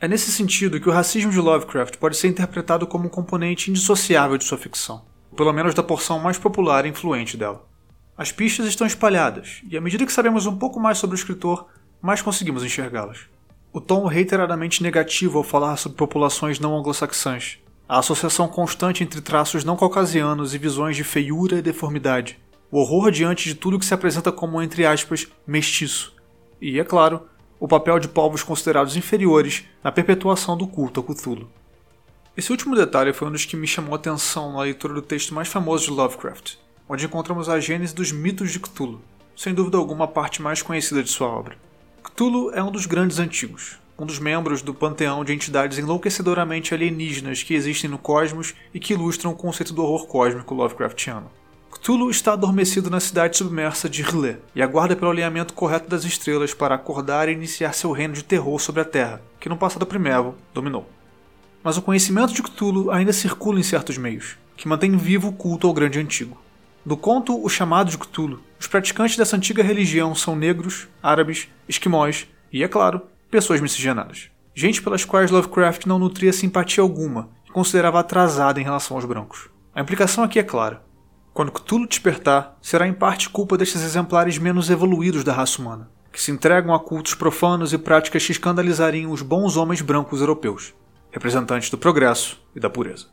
É 0.00 0.08
nesse 0.08 0.30
sentido 0.32 0.80
que 0.80 0.88
o 0.88 0.92
racismo 0.92 1.30
de 1.30 1.38
Lovecraft 1.38 1.96
pode 1.98 2.16
ser 2.16 2.28
interpretado 2.28 2.86
como 2.86 3.06
um 3.06 3.10
componente 3.10 3.70
indissociável 3.70 4.38
de 4.38 4.44
sua 4.44 4.56
ficção, 4.56 5.04
ou 5.30 5.36
pelo 5.36 5.52
menos 5.52 5.74
da 5.74 5.82
porção 5.82 6.18
mais 6.18 6.38
popular 6.38 6.86
e 6.86 6.88
influente 6.88 7.36
dela. 7.36 7.66
As 8.16 8.32
pistas 8.32 8.66
estão 8.66 8.86
espalhadas, 8.86 9.60
e 9.68 9.76
à 9.76 9.80
medida 9.80 10.06
que 10.06 10.12
sabemos 10.12 10.46
um 10.46 10.56
pouco 10.56 10.80
mais 10.80 10.98
sobre 10.98 11.14
o 11.14 11.18
escritor, 11.18 11.66
mais 12.00 12.22
conseguimos 12.22 12.64
enxergá-las. 12.64 13.20
O 13.72 13.80
tom 13.80 14.06
reiteradamente 14.06 14.82
negativo 14.82 15.38
ao 15.38 15.44
falar 15.44 15.76
sobre 15.76 15.98
populações 15.98 16.58
não 16.58 16.76
anglo-saxãs, 16.76 17.58
a 17.88 18.00
associação 18.00 18.46
constante 18.46 19.02
entre 19.02 19.22
traços 19.22 19.64
não 19.64 19.76
caucasianos 19.76 20.54
e 20.54 20.58
visões 20.58 20.94
de 20.94 21.02
feiura 21.02 21.56
e 21.56 21.62
deformidade, 21.62 22.38
o 22.70 22.78
horror 22.78 23.10
diante 23.10 23.48
de 23.48 23.54
tudo 23.54 23.78
que 23.78 23.86
se 23.86 23.94
apresenta 23.94 24.30
como, 24.30 24.60
entre 24.60 24.84
aspas, 24.84 25.26
mestiço, 25.46 26.14
e, 26.60 26.78
é 26.78 26.84
claro, 26.84 27.22
o 27.58 27.66
papel 27.66 27.98
de 27.98 28.06
povos 28.06 28.42
considerados 28.42 28.94
inferiores 28.94 29.64
na 29.82 29.90
perpetuação 29.90 30.54
do 30.54 30.66
culto 30.66 31.00
ao 31.00 31.06
Cthulhu. 31.06 31.48
Esse 32.36 32.52
último 32.52 32.76
detalhe 32.76 33.14
foi 33.14 33.26
um 33.26 33.32
dos 33.32 33.46
que 33.46 33.56
me 33.56 33.66
chamou 33.66 33.94
a 33.94 33.96
atenção 33.96 34.52
na 34.52 34.60
leitura 34.60 34.92
do 34.92 35.02
texto 35.02 35.34
mais 35.34 35.48
famoso 35.48 35.86
de 35.86 35.90
Lovecraft, 35.92 36.56
onde 36.86 37.06
encontramos 37.06 37.48
a 37.48 37.58
gênese 37.58 37.94
dos 37.94 38.12
mitos 38.12 38.52
de 38.52 38.60
Cthulhu, 38.60 39.00
sem 39.34 39.54
dúvida 39.54 39.78
alguma 39.78 40.04
a 40.04 40.08
parte 40.08 40.42
mais 40.42 40.60
conhecida 40.60 41.02
de 41.02 41.08
sua 41.08 41.28
obra. 41.28 41.56
Cthulhu 42.04 42.50
é 42.50 42.62
um 42.62 42.70
dos 42.70 42.84
grandes 42.84 43.18
antigos, 43.18 43.78
um 43.98 44.06
dos 44.06 44.20
membros 44.20 44.62
do 44.62 44.72
panteão 44.72 45.24
de 45.24 45.32
entidades 45.32 45.76
enlouquecedoramente 45.76 46.72
alienígenas 46.72 47.42
que 47.42 47.54
existem 47.54 47.90
no 47.90 47.98
cosmos 47.98 48.54
e 48.72 48.78
que 48.78 48.92
ilustram 48.92 49.32
o 49.32 49.36
conceito 49.36 49.74
do 49.74 49.82
horror 49.82 50.06
cósmico 50.06 50.54
Lovecraftiano. 50.54 51.28
Cthulhu 51.68 52.08
está 52.08 52.32
adormecido 52.32 52.88
na 52.88 53.00
cidade 53.00 53.36
submersa 53.36 53.88
de 53.88 54.02
R'lyeh 54.02 54.38
e 54.54 54.62
aguarda 54.62 54.94
pelo 54.94 55.10
alinhamento 55.10 55.52
correto 55.52 55.88
das 55.90 56.04
estrelas 56.04 56.54
para 56.54 56.76
acordar 56.76 57.28
e 57.28 57.32
iniciar 57.32 57.72
seu 57.74 57.90
reino 57.90 58.14
de 58.14 58.22
terror 58.22 58.58
sobre 58.60 58.80
a 58.80 58.84
Terra, 58.84 59.20
que 59.40 59.48
no 59.48 59.56
passado 59.56 59.84
primevo 59.84 60.36
dominou. 60.54 60.88
Mas 61.62 61.76
o 61.76 61.82
conhecimento 61.82 62.32
de 62.32 62.42
Cthulhu 62.42 62.90
ainda 62.90 63.12
circula 63.12 63.58
em 63.58 63.64
certos 63.64 63.98
meios, 63.98 64.36
que 64.56 64.68
mantém 64.68 64.96
vivo 64.96 65.28
o 65.28 65.32
culto 65.32 65.66
ao 65.66 65.74
grande 65.74 65.98
antigo. 65.98 66.40
Do 66.86 66.96
conto 66.96 67.44
O 67.44 67.48
Chamado 67.48 67.90
de 67.90 67.98
Cthulhu, 67.98 68.40
os 68.58 68.68
praticantes 68.68 69.16
dessa 69.16 69.36
antiga 69.36 69.62
religião 69.62 70.14
são 70.14 70.36
negros, 70.36 70.88
árabes, 71.02 71.48
esquimós 71.68 72.26
e, 72.52 72.62
é 72.62 72.68
claro, 72.68 73.02
pessoas 73.30 73.60
miscigenadas. 73.60 74.30
Gente 74.54 74.82
pelas 74.82 75.04
quais 75.04 75.30
Lovecraft 75.30 75.86
não 75.86 75.98
nutria 75.98 76.32
simpatia 76.32 76.82
alguma 76.82 77.30
e 77.46 77.50
considerava 77.50 78.00
atrasada 78.00 78.60
em 78.60 78.64
relação 78.64 78.96
aos 78.96 79.04
brancos. 79.04 79.48
A 79.74 79.80
implicação 79.80 80.24
aqui 80.24 80.38
é 80.38 80.42
clara. 80.42 80.82
Quando 81.32 81.52
Cthulhu 81.52 81.86
despertar, 81.86 82.58
será 82.60 82.88
em 82.88 82.92
parte 82.92 83.28
culpa 83.28 83.56
destes 83.56 83.82
exemplares 83.82 84.38
menos 84.38 84.70
evoluídos 84.70 85.22
da 85.22 85.32
raça 85.32 85.60
humana, 85.60 85.88
que 86.10 86.20
se 86.20 86.32
entregam 86.32 86.74
a 86.74 86.80
cultos 86.80 87.14
profanos 87.14 87.72
e 87.72 87.78
práticas 87.78 88.26
que 88.26 88.32
escandalizariam 88.32 89.12
os 89.12 89.22
bons 89.22 89.56
homens 89.56 89.80
brancos 89.80 90.20
europeus, 90.20 90.74
representantes 91.12 91.70
do 91.70 91.78
progresso 91.78 92.42
e 92.56 92.58
da 92.58 92.68
pureza. 92.68 93.06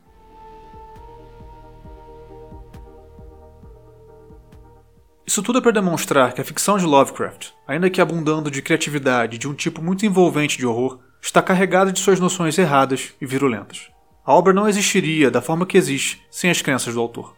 Isso 5.27 5.41
tudo 5.41 5.57
é 5.57 5.61
para 5.61 5.71
demonstrar 5.71 6.33
que 6.33 6.41
a 6.41 6.45
ficção 6.45 6.77
de 6.77 6.85
Lovecraft, 6.85 7.49
ainda 7.67 7.89
que 7.89 7.99
abundando 7.99 8.51
de 8.51 8.61
criatividade 8.61 9.39
de 9.39 9.47
um 9.47 9.55
tipo 9.55 9.81
muito 9.81 10.05
envolvente 10.05 10.57
de 10.57 10.67
horror, 10.67 10.99
está 11.19 11.41
carregada 11.41 11.91
de 11.91 11.99
suas 11.99 12.19
noções 12.19 12.57
erradas 12.59 13.15
e 13.19 13.25
virulentas. 13.25 13.89
A 14.23 14.33
obra 14.33 14.53
não 14.53 14.69
existiria 14.69 15.31
da 15.31 15.41
forma 15.41 15.65
que 15.65 15.77
existe 15.77 16.21
sem 16.29 16.51
as 16.51 16.61
crenças 16.61 16.93
do 16.93 16.99
autor. 16.99 17.35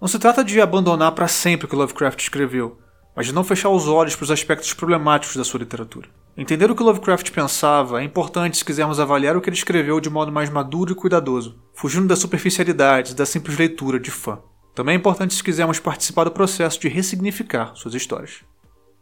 Não 0.00 0.06
se 0.06 0.20
trata 0.20 0.44
de 0.44 0.60
abandonar 0.60 1.12
para 1.12 1.26
sempre 1.26 1.66
o 1.66 1.68
que 1.68 1.74
Lovecraft 1.74 2.20
escreveu, 2.20 2.78
mas 3.14 3.26
de 3.26 3.32
não 3.32 3.42
fechar 3.42 3.70
os 3.70 3.88
olhos 3.88 4.14
para 4.14 4.24
os 4.24 4.30
aspectos 4.30 4.72
problemáticos 4.72 5.36
da 5.36 5.44
sua 5.44 5.58
literatura. 5.58 6.08
Entender 6.36 6.70
o 6.70 6.76
que 6.76 6.82
Lovecraft 6.82 7.32
pensava 7.32 8.00
é 8.00 8.04
importante 8.04 8.58
se 8.58 8.64
quisermos 8.64 9.00
avaliar 9.00 9.36
o 9.36 9.40
que 9.40 9.48
ele 9.48 9.56
escreveu 9.56 9.98
de 10.00 10.10
modo 10.10 10.30
mais 10.30 10.50
maduro 10.50 10.92
e 10.92 10.94
cuidadoso, 10.94 11.58
fugindo 11.74 12.06
da 12.06 12.14
superficialidade 12.14 13.12
e 13.12 13.14
da 13.16 13.26
simples 13.26 13.58
leitura 13.58 13.98
de 13.98 14.10
fã. 14.10 14.38
Também 14.76 14.94
é 14.94 14.98
importante 14.98 15.32
se 15.32 15.42
quisermos 15.42 15.80
participar 15.80 16.24
do 16.24 16.30
processo 16.30 16.78
de 16.78 16.86
ressignificar 16.86 17.74
suas 17.74 17.94
histórias. 17.94 18.44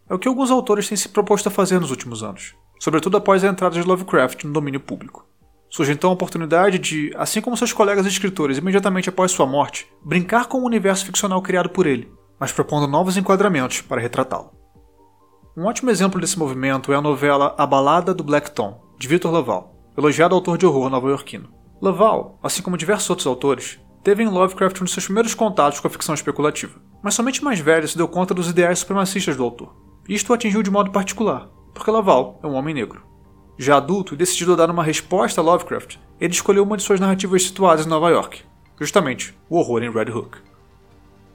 É 0.09 0.15
o 0.15 0.19
que 0.21 0.29
alguns 0.29 0.49
autores 0.49 0.89
têm 0.89 0.97
se 0.97 1.09
proposto 1.09 1.49
a 1.49 1.51
fazer 1.51 1.81
nos 1.81 1.91
últimos 1.91 2.23
anos, 2.23 2.55
sobretudo 2.79 3.17
após 3.17 3.43
a 3.43 3.49
entrada 3.49 3.75
de 3.75 3.83
Lovecraft 3.83 4.45
no 4.45 4.53
domínio 4.53 4.79
público. 4.79 5.27
Surge 5.69 5.91
então 5.91 6.11
a 6.11 6.13
oportunidade 6.13 6.79
de, 6.79 7.13
assim 7.17 7.41
como 7.41 7.57
seus 7.57 7.73
colegas 7.73 8.07
escritores 8.07 8.57
imediatamente 8.57 9.09
após 9.09 9.33
sua 9.33 9.47
morte, 9.47 9.89
brincar 10.05 10.47
com 10.47 10.59
o 10.59 10.65
universo 10.65 11.05
ficcional 11.05 11.43
criado 11.43 11.69
por 11.69 11.89
ele, 11.89 12.09
mas 12.39 12.53
propondo 12.53 12.87
novos 12.87 13.17
enquadramentos 13.17 13.81
para 13.81 14.01
retratá-lo. 14.01 14.53
Um 15.57 15.65
ótimo 15.65 15.91
exemplo 15.91 16.21
desse 16.21 16.39
movimento 16.39 16.93
é 16.93 16.97
a 16.97 17.03
novela 17.03 17.53
A 17.59 17.67
Balada 17.67 18.15
do 18.15 18.23
Black 18.23 18.53
Tom, 18.53 18.81
de 18.97 19.09
Victor 19.09 19.33
Laval, 19.33 19.75
elogiado 19.99 20.37
autor 20.37 20.57
de 20.57 20.67
horror 20.67 20.89
nova-iorquino. 20.89 21.53
Laval, 21.83 22.39
assim 22.41 22.63
como 22.63 22.77
diversos 22.77 23.11
outros 23.11 23.27
autores, 23.27 23.81
teve 24.05 24.23
em 24.23 24.29
Lovecraft 24.29 24.83
um 24.83 24.85
de 24.85 24.91
seus 24.91 25.07
primeiros 25.07 25.35
contatos 25.35 25.81
com 25.81 25.89
a 25.89 25.91
ficção 25.91 26.15
especulativa, 26.15 26.79
mas 27.03 27.15
somente 27.15 27.43
mais 27.43 27.59
velho 27.59 27.89
se 27.89 27.97
deu 27.97 28.07
conta 28.07 28.35
dos 28.35 28.51
ideais 28.51 28.79
supremacistas 28.79 29.35
do 29.35 29.43
autor. 29.43 29.75
Isto 30.07 30.31
o 30.31 30.35
atingiu 30.35 30.63
de 30.63 30.71
modo 30.71 30.93
particular, 30.93 31.49
porque 31.73 31.91
Laval 31.91 32.39
é 32.43 32.47
um 32.47 32.53
homem 32.53 32.75
negro. 32.75 33.03
Já 33.59 33.79
adulto 33.79 34.13
e 34.13 34.17
decidido 34.17 34.55
dar 34.57 34.71
uma 34.71 34.85
resposta 34.85 35.41
a 35.41 35.45
Lovecraft, 35.45 35.97
ele 36.21 36.35
escolheu 36.35 36.63
uma 36.63 36.77
de 36.77 36.83
suas 36.83 37.01
narrativas 37.01 37.43
situadas 37.45 37.87
em 37.87 37.89
Nova 37.89 38.11
York, 38.11 38.43
justamente 38.79 39.35
o 39.49 39.57
horror 39.57 39.83
em 39.83 39.91
Red 39.91 40.11
Hook. 40.11 40.37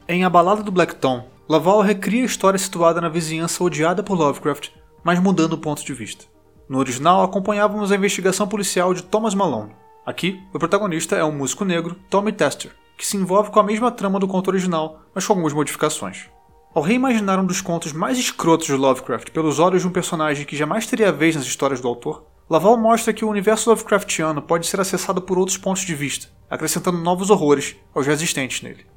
Em 0.08 0.24
A 0.24 0.30
Balada 0.30 0.62
do 0.62 0.72
Black 0.72 0.96
Tom, 0.96 1.28
Laval 1.48 1.82
recria 1.82 2.22
a 2.22 2.26
história 2.26 2.60
situada 2.60 3.02
na 3.02 3.10
vizinhança 3.10 3.64
odiada 3.64 4.04
por 4.04 4.16
Lovecraft, 4.16 4.70
mas 5.04 5.20
mudando 5.20 5.54
o 5.54 5.58
ponto 5.58 5.84
de 5.84 5.94
vista. 5.94 6.26
No 6.70 6.78
original, 6.78 7.24
acompanhávamos 7.24 7.92
a 7.92 7.96
investigação 7.96 8.48
policial 8.48 8.94
de 8.94 9.02
Thomas 9.02 9.34
Malone. 9.34 9.72
Aqui, 10.10 10.42
o 10.52 10.58
protagonista 10.58 11.16
é 11.16 11.24
um 11.24 11.32
músico 11.32 11.64
negro, 11.64 11.96
Tommy 12.10 12.32
Tester, 12.32 12.72
que 12.98 13.06
se 13.06 13.16
envolve 13.16 13.52
com 13.52 13.60
a 13.60 13.64
mesma 13.64 13.92
trama 13.92 14.20
do 14.20 14.28
conto 14.28 14.48
original, 14.48 15.04
mas 15.14 15.24
com 15.24 15.34
algumas 15.34 15.54
modificações. 15.54 16.32
Ao 16.74 16.82
reimaginar 16.82 17.40
um 17.40 17.46
dos 17.46 17.62
contos 17.62 17.94
mais 17.94 18.18
escrotos 18.18 18.66
de 18.66 18.74
Lovecraft 18.74 19.30
pelos 19.30 19.60
olhos 19.60 19.84
de 19.84 19.88
um 19.88 19.92
personagem 19.92 20.48
que 20.48 20.58
jamais 20.58 20.88
teria 20.88 21.12
vez 21.12 21.36
nas 21.36 21.46
histórias 21.46 21.80
do 21.80 21.88
autor, 21.88 22.26
Laval 22.50 22.76
mostra 22.76 23.14
que 23.14 23.24
o 23.24 23.30
universo 23.30 23.70
Lovecraftiano 23.70 24.42
pode 24.42 24.66
ser 24.66 24.82
acessado 24.82 25.22
por 25.22 25.38
outros 25.38 25.58
pontos 25.58 25.84
de 25.84 25.94
vista, 25.94 26.28
acrescentando 26.50 26.98
novos 26.98 27.30
horrores 27.30 27.76
aos 27.94 28.08
já 28.08 28.12
existentes 28.12 28.64
nele. 28.64 28.88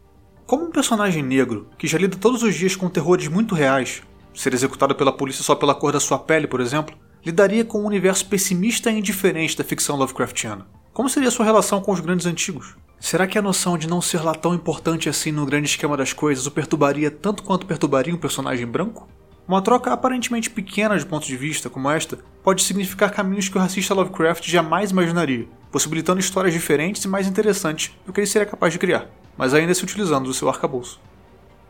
Como 0.46 0.64
um 0.64 0.70
personagem 0.70 1.22
negro, 1.22 1.68
que 1.76 1.86
já 1.86 1.98
lida 1.98 2.16
todos 2.16 2.42
os 2.42 2.54
dias 2.54 2.74
com 2.74 2.88
terrores 2.88 3.28
muito 3.28 3.54
reais, 3.54 4.02
ser 4.32 4.54
executado 4.54 4.94
pela 4.94 5.12
polícia 5.12 5.44
só 5.44 5.54
pela 5.54 5.74
cor 5.74 5.92
da 5.92 6.00
sua 6.00 6.18
pele, 6.18 6.46
por 6.46 6.62
exemplo, 6.62 6.96
lidaria 7.22 7.66
com 7.66 7.82
um 7.82 7.86
universo 7.86 8.24
pessimista 8.24 8.90
e 8.90 8.98
indiferente 8.98 9.58
da 9.58 9.62
ficção 9.62 9.96
Lovecraftiana. 9.96 10.80
Como 10.92 11.08
seria 11.08 11.30
sua 11.30 11.46
relação 11.46 11.80
com 11.80 11.90
os 11.90 12.00
grandes 12.00 12.26
antigos? 12.26 12.76
Será 13.00 13.26
que 13.26 13.38
a 13.38 13.42
noção 13.42 13.78
de 13.78 13.88
não 13.88 14.02
ser 14.02 14.22
lá 14.22 14.34
tão 14.34 14.52
importante 14.52 15.08
assim 15.08 15.32
no 15.32 15.46
grande 15.46 15.66
esquema 15.66 15.96
das 15.96 16.12
coisas 16.12 16.46
o 16.46 16.50
perturbaria 16.50 17.10
tanto 17.10 17.42
quanto 17.42 17.64
perturbaria 17.64 18.14
um 18.14 18.18
personagem 18.18 18.66
branco? 18.66 19.08
Uma 19.48 19.62
troca 19.62 19.90
aparentemente 19.90 20.50
pequena 20.50 20.98
de 20.98 21.06
pontos 21.06 21.26
de 21.26 21.36
vista, 21.36 21.70
como 21.70 21.90
esta, 21.90 22.18
pode 22.42 22.62
significar 22.62 23.10
caminhos 23.10 23.48
que 23.48 23.56
o 23.56 23.60
racista 23.60 23.94
Lovecraft 23.94 24.46
jamais 24.46 24.90
imaginaria, 24.90 25.48
possibilitando 25.70 26.20
histórias 26.20 26.52
diferentes 26.52 27.02
e 27.02 27.08
mais 27.08 27.26
interessantes 27.26 27.94
do 28.04 28.12
que 28.12 28.20
ele 28.20 28.26
seria 28.26 28.46
capaz 28.46 28.74
de 28.74 28.78
criar, 28.78 29.08
mas 29.34 29.54
ainda 29.54 29.72
se 29.72 29.82
utilizando 29.82 30.26
do 30.26 30.34
seu 30.34 30.50
arcabouço. 30.50 31.00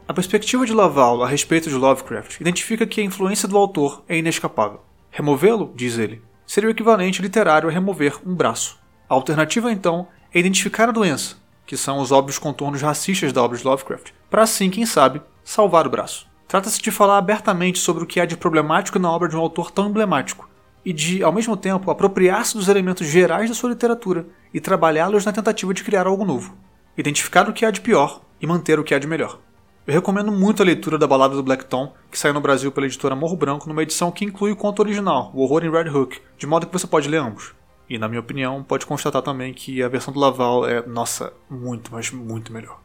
A 0.09 0.13
perspectiva 0.13 0.67
de 0.67 0.75
Laval 0.75 1.23
a 1.23 1.29
respeito 1.29 1.71
de 1.71 1.77
Lovecraft 1.77 2.41
identifica 2.41 2.89
que 2.89 3.01
a 3.01 3.05
influência 3.05 3.47
do 3.47 3.57
autor 3.57 4.03
é 4.09 4.19
inescapável. 4.19 4.81
Removê-lo, 5.13 5.73
diz 5.77 5.97
ele, 5.97 6.21
seria 6.45 6.69
o 6.69 6.73
equivalente 6.73 7.23
literário 7.23 7.69
a 7.69 7.73
remover 7.73 8.19
um 8.27 8.35
braço. 8.35 8.82
A 9.13 9.15
alternativa, 9.15 9.71
então, 9.71 10.09
é 10.33 10.41
identificar 10.41 10.89
a 10.89 10.91
doença, 10.91 11.37
que 11.67 11.77
são 11.77 11.99
os 11.99 12.11
óbvios 12.11 12.39
contornos 12.39 12.81
racistas 12.81 13.31
da 13.31 13.43
obra 13.43 13.59
de 13.59 13.63
Lovecraft, 13.63 14.11
para 14.31 14.43
assim, 14.43 14.71
quem 14.71 14.87
sabe, 14.87 15.21
salvar 15.45 15.87
o 15.87 15.91
braço. 15.91 16.27
Trata-se 16.49 16.81
de 16.81 16.91
falar 16.91 17.19
abertamente 17.19 17.79
sobre 17.79 18.03
o 18.03 18.07
que 18.07 18.19
há 18.19 18.25
de 18.25 18.39
problemático 18.39 18.99
na 18.99 19.11
obra 19.11 19.29
de 19.29 19.37
um 19.37 19.39
autor 19.39 19.71
tão 19.71 19.91
emblemático, 19.91 20.49
e 20.83 20.95
de, 20.95 21.23
ao 21.23 21.31
mesmo 21.31 21.59
tempo, 21.59 21.91
apropriar-se 21.91 22.57
dos 22.57 22.69
elementos 22.69 23.07
gerais 23.07 23.51
da 23.51 23.55
sua 23.55 23.69
literatura 23.69 24.29
e 24.55 24.59
trabalhá-los 24.59 25.27
na 25.27 25.33
tentativa 25.33 25.75
de 25.75 25.85
criar 25.85 26.07
algo 26.07 26.25
novo. 26.25 26.57
identificar 26.97 27.47
o 27.51 27.53
que 27.53 27.67
há 27.67 27.71
de 27.71 27.83
pior 27.83 28.23
e 28.41 28.47
manter 28.47 28.79
o 28.79 28.85
que 28.85 28.95
há 28.95 28.99
de 28.99 29.07
melhor. 29.07 29.39
Eu 29.87 29.93
recomendo 29.93 30.33
muito 30.33 30.63
a 30.63 30.65
leitura 30.65 30.97
da 30.97 31.07
Balada 31.07 31.35
do 31.35 31.43
Black 31.43 31.67
Tom, 31.67 31.93
que 32.11 32.19
saiu 32.19 32.33
no 32.33 32.41
Brasil 32.41 32.73
pela 32.73 32.87
editora 32.87 33.15
Morro 33.15 33.37
Branco 33.37 33.69
numa 33.69 33.83
edição 33.83 34.11
que 34.11 34.25
inclui 34.25 34.53
o 34.53 34.57
conto 34.57 34.81
original, 34.81 35.31
O 35.35 35.43
Horror 35.43 35.67
em 35.67 35.71
Red 35.71 35.91
Hook, 35.91 36.19
de 36.39 36.47
modo 36.47 36.67
que 36.67 36.73
você 36.73 36.87
pode 36.87 37.11
ler 37.11 37.19
ambos. 37.19 37.53
E, 37.93 37.99
na 37.99 38.09
minha 38.09 38.23
opinião, 38.23 38.65
pode 38.65 38.87
constatar 38.87 39.21
também 39.21 39.53
que 39.53 39.83
a 39.83 39.89
versão 39.89 40.15
do 40.15 40.19
Laval 40.19 40.67
é, 40.67 40.83
nossa, 40.87 41.31
muito, 41.51 41.93
mas 41.93 42.11
muito 42.11 42.51
melhor. 42.51 42.81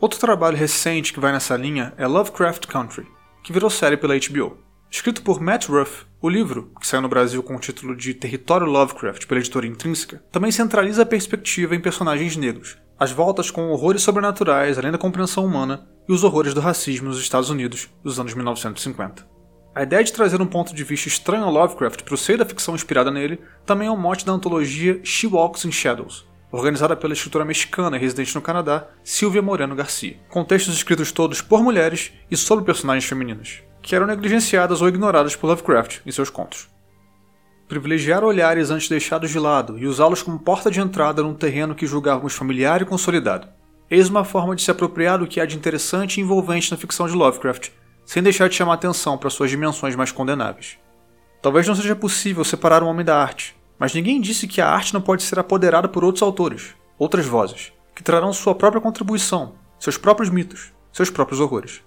Outro 0.00 0.18
trabalho 0.18 0.56
recente 0.56 1.12
que 1.12 1.20
vai 1.20 1.30
nessa 1.30 1.54
linha 1.58 1.92
é 1.98 2.06
Lovecraft 2.06 2.66
Country, 2.66 3.06
que 3.42 3.52
virou 3.52 3.68
série 3.68 3.98
pela 3.98 4.14
HBO. 4.18 4.56
Escrito 4.90 5.20
por 5.20 5.42
Matt 5.42 5.68
Ruff, 5.68 6.06
o 6.22 6.30
livro, 6.30 6.72
que 6.80 6.86
saiu 6.86 7.02
no 7.02 7.08
Brasil 7.08 7.42
com 7.42 7.54
o 7.54 7.60
título 7.60 7.94
de 7.94 8.14
Território 8.14 8.66
Lovecraft 8.66 9.26
pela 9.26 9.40
editora 9.40 9.66
Intrínseca, 9.66 10.24
também 10.32 10.50
centraliza 10.50 11.02
a 11.02 11.06
perspectiva 11.06 11.76
em 11.76 11.80
personagens 11.80 12.34
negros, 12.34 12.78
as 12.98 13.12
voltas 13.12 13.50
com 13.50 13.68
horrores 13.72 14.00
sobrenaturais 14.00 14.78
além 14.78 14.90
da 14.90 14.96
compreensão 14.96 15.44
humana 15.44 15.86
e 16.08 16.12
os 16.14 16.24
horrores 16.24 16.54
do 16.54 16.62
racismo 16.62 17.08
nos 17.08 17.20
Estados 17.20 17.50
Unidos 17.50 17.90
dos 18.02 18.18
anos 18.18 18.32
1950. 18.32 19.33
A 19.74 19.82
ideia 19.82 20.04
de 20.04 20.12
trazer 20.12 20.40
um 20.40 20.46
ponto 20.46 20.72
de 20.72 20.84
vista 20.84 21.08
estranho 21.08 21.42
ao 21.42 21.50
Lovecraft 21.50 22.04
para 22.04 22.14
o 22.14 22.16
seio 22.16 22.38
da 22.38 22.44
ficção 22.44 22.76
inspirada 22.76 23.10
nele 23.10 23.40
também 23.66 23.88
é 23.88 23.90
um 23.90 23.96
mote 23.96 24.24
da 24.24 24.30
antologia 24.30 25.00
She 25.02 25.26
Walks 25.26 25.64
in 25.64 25.72
Shadows, 25.72 26.24
organizada 26.52 26.94
pela 26.94 27.12
escritora 27.12 27.44
mexicana 27.44 27.98
residente 27.98 28.32
no 28.36 28.40
Canadá, 28.40 28.86
Silvia 29.02 29.42
Moreno 29.42 29.74
Garcia, 29.74 30.16
com 30.28 30.44
textos 30.44 30.76
escritos 30.76 31.10
todos 31.10 31.42
por 31.42 31.60
mulheres 31.60 32.12
e 32.30 32.36
sobre 32.36 32.64
personagens 32.64 33.04
femininas, 33.04 33.64
que 33.82 33.96
eram 33.96 34.06
negligenciadas 34.06 34.80
ou 34.80 34.86
ignoradas 34.86 35.34
por 35.34 35.48
Lovecraft 35.48 36.02
em 36.06 36.12
seus 36.12 36.30
contos. 36.30 36.68
Privilegiar 37.66 38.22
olhares 38.22 38.70
antes 38.70 38.88
deixados 38.88 39.32
de 39.32 39.40
lado 39.40 39.76
e 39.76 39.88
usá-los 39.88 40.22
como 40.22 40.38
porta 40.38 40.70
de 40.70 40.78
entrada 40.78 41.20
num 41.20 41.34
terreno 41.34 41.74
que 41.74 41.86
julgávamos 41.86 42.34
familiar 42.34 42.80
e 42.80 42.84
consolidado. 42.84 43.48
Eis 43.90 44.08
uma 44.08 44.22
forma 44.22 44.54
de 44.54 44.62
se 44.62 44.70
apropriar 44.70 45.18
do 45.18 45.26
que 45.26 45.40
há 45.40 45.44
de 45.44 45.56
interessante 45.56 46.18
e 46.18 46.20
envolvente 46.20 46.70
na 46.70 46.76
ficção 46.76 47.08
de 47.08 47.14
Lovecraft, 47.14 47.70
sem 48.04 48.22
deixar 48.22 48.48
de 48.48 48.54
chamar 48.54 48.74
atenção 48.74 49.16
para 49.16 49.30
suas 49.30 49.50
dimensões 49.50 49.96
mais 49.96 50.12
condenáveis. 50.12 50.78
Talvez 51.42 51.66
não 51.66 51.74
seja 51.74 51.94
possível 51.94 52.44
separar 52.44 52.82
o 52.82 52.86
homem 52.86 53.04
da 53.04 53.20
arte, 53.20 53.56
mas 53.78 53.94
ninguém 53.94 54.20
disse 54.20 54.46
que 54.46 54.60
a 54.60 54.68
arte 54.68 54.94
não 54.94 55.00
pode 55.00 55.22
ser 55.22 55.38
apoderada 55.38 55.88
por 55.88 56.04
outros 56.04 56.22
autores, 56.22 56.74
outras 56.98 57.26
vozes, 57.26 57.72
que 57.94 58.02
trarão 58.02 58.32
sua 58.32 58.54
própria 58.54 58.80
contribuição, 58.80 59.54
seus 59.78 59.98
próprios 59.98 60.30
mitos, 60.30 60.72
seus 60.92 61.10
próprios 61.10 61.40
horrores. 61.40 61.82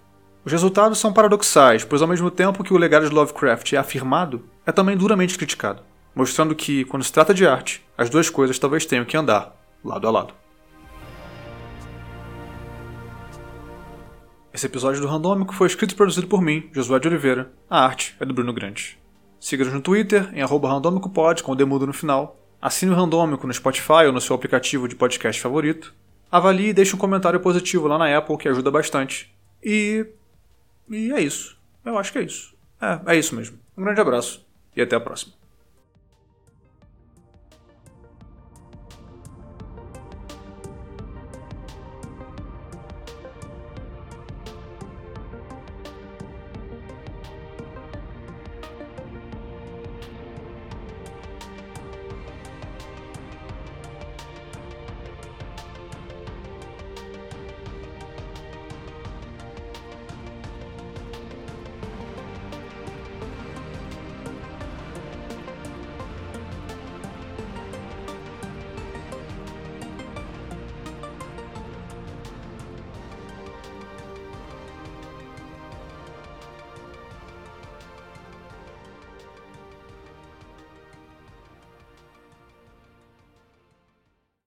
Os 0.46 0.52
resultados 0.52 1.00
são 1.00 1.12
paradoxais, 1.12 1.84
pois 1.84 2.02
ao 2.02 2.08
mesmo 2.08 2.32
tempo 2.32 2.64
que 2.64 2.74
o 2.74 2.78
legado 2.78 3.08
de 3.08 3.14
Lovecraft 3.14 3.74
é 3.74 3.78
afirmado, 3.78 4.46
é 4.66 4.72
também 4.72 4.96
duramente 4.96 5.38
criticado, 5.38 5.84
mostrando 6.16 6.56
que, 6.56 6.86
quando 6.86 7.04
se 7.04 7.12
trata 7.12 7.34
de 7.34 7.46
arte, 7.46 7.84
as 7.98 8.10
duas 8.10 8.30
coisas 8.30 8.58
talvez 8.58 8.86
tenham 8.86 9.06
que 9.06 9.18
andar 9.18 9.56
lado 9.84 10.08
a 10.08 10.12
lado. 10.12 10.34
Esse 14.58 14.66
episódio 14.66 15.00
do 15.00 15.08
Randômico 15.08 15.54
foi 15.54 15.68
escrito 15.68 15.92
e 15.92 15.96
produzido 15.96 16.26
por 16.26 16.42
mim, 16.42 16.68
Josué 16.72 16.98
de 16.98 17.08
Oliveira. 17.08 17.54
A 17.70 17.86
arte 17.86 18.16
é 18.20 18.26
do 18.26 18.34
Bruno 18.34 18.52
Grande. 18.52 18.98
Siga-nos 19.40 19.72
no 19.72 19.82
Twitter, 19.82 20.32
em 20.34 20.44
randômicopod, 20.44 21.44
com 21.44 21.52
o 21.52 21.56
demudo 21.56 21.86
no 21.86 21.94
final. 21.94 22.36
Assine 22.60 22.92
o 22.92 22.96
Randômico 22.96 23.46
no 23.46 23.54
Spotify 23.54 24.08
ou 24.08 24.12
no 24.12 24.20
seu 24.20 24.36
aplicativo 24.36 24.88
de 24.88 24.96
podcast 24.96 25.40
favorito. 25.40 25.94
Avalie 26.32 26.70
e 26.70 26.74
deixe 26.74 26.96
um 26.96 26.98
comentário 26.98 27.40
positivo 27.40 27.88
lá 27.88 28.00
na 28.00 28.18
Apple, 28.18 28.36
que 28.36 28.50
ajuda 28.50 28.72
bastante. 28.72 29.32
E 29.64 30.08
e 30.90 31.14
é 31.14 31.22
isso. 31.22 31.56
Eu 31.86 31.96
acho 31.96 32.12
que 32.12 32.18
é 32.18 32.24
isso. 32.24 32.56
É, 32.82 33.14
é 33.14 33.16
isso 33.16 33.36
mesmo. 33.36 33.60
Um 33.78 33.84
grande 33.84 34.02
abraço 34.02 34.44
e 34.76 34.82
até 34.82 34.96
a 34.96 35.00
próxima. 35.00 35.37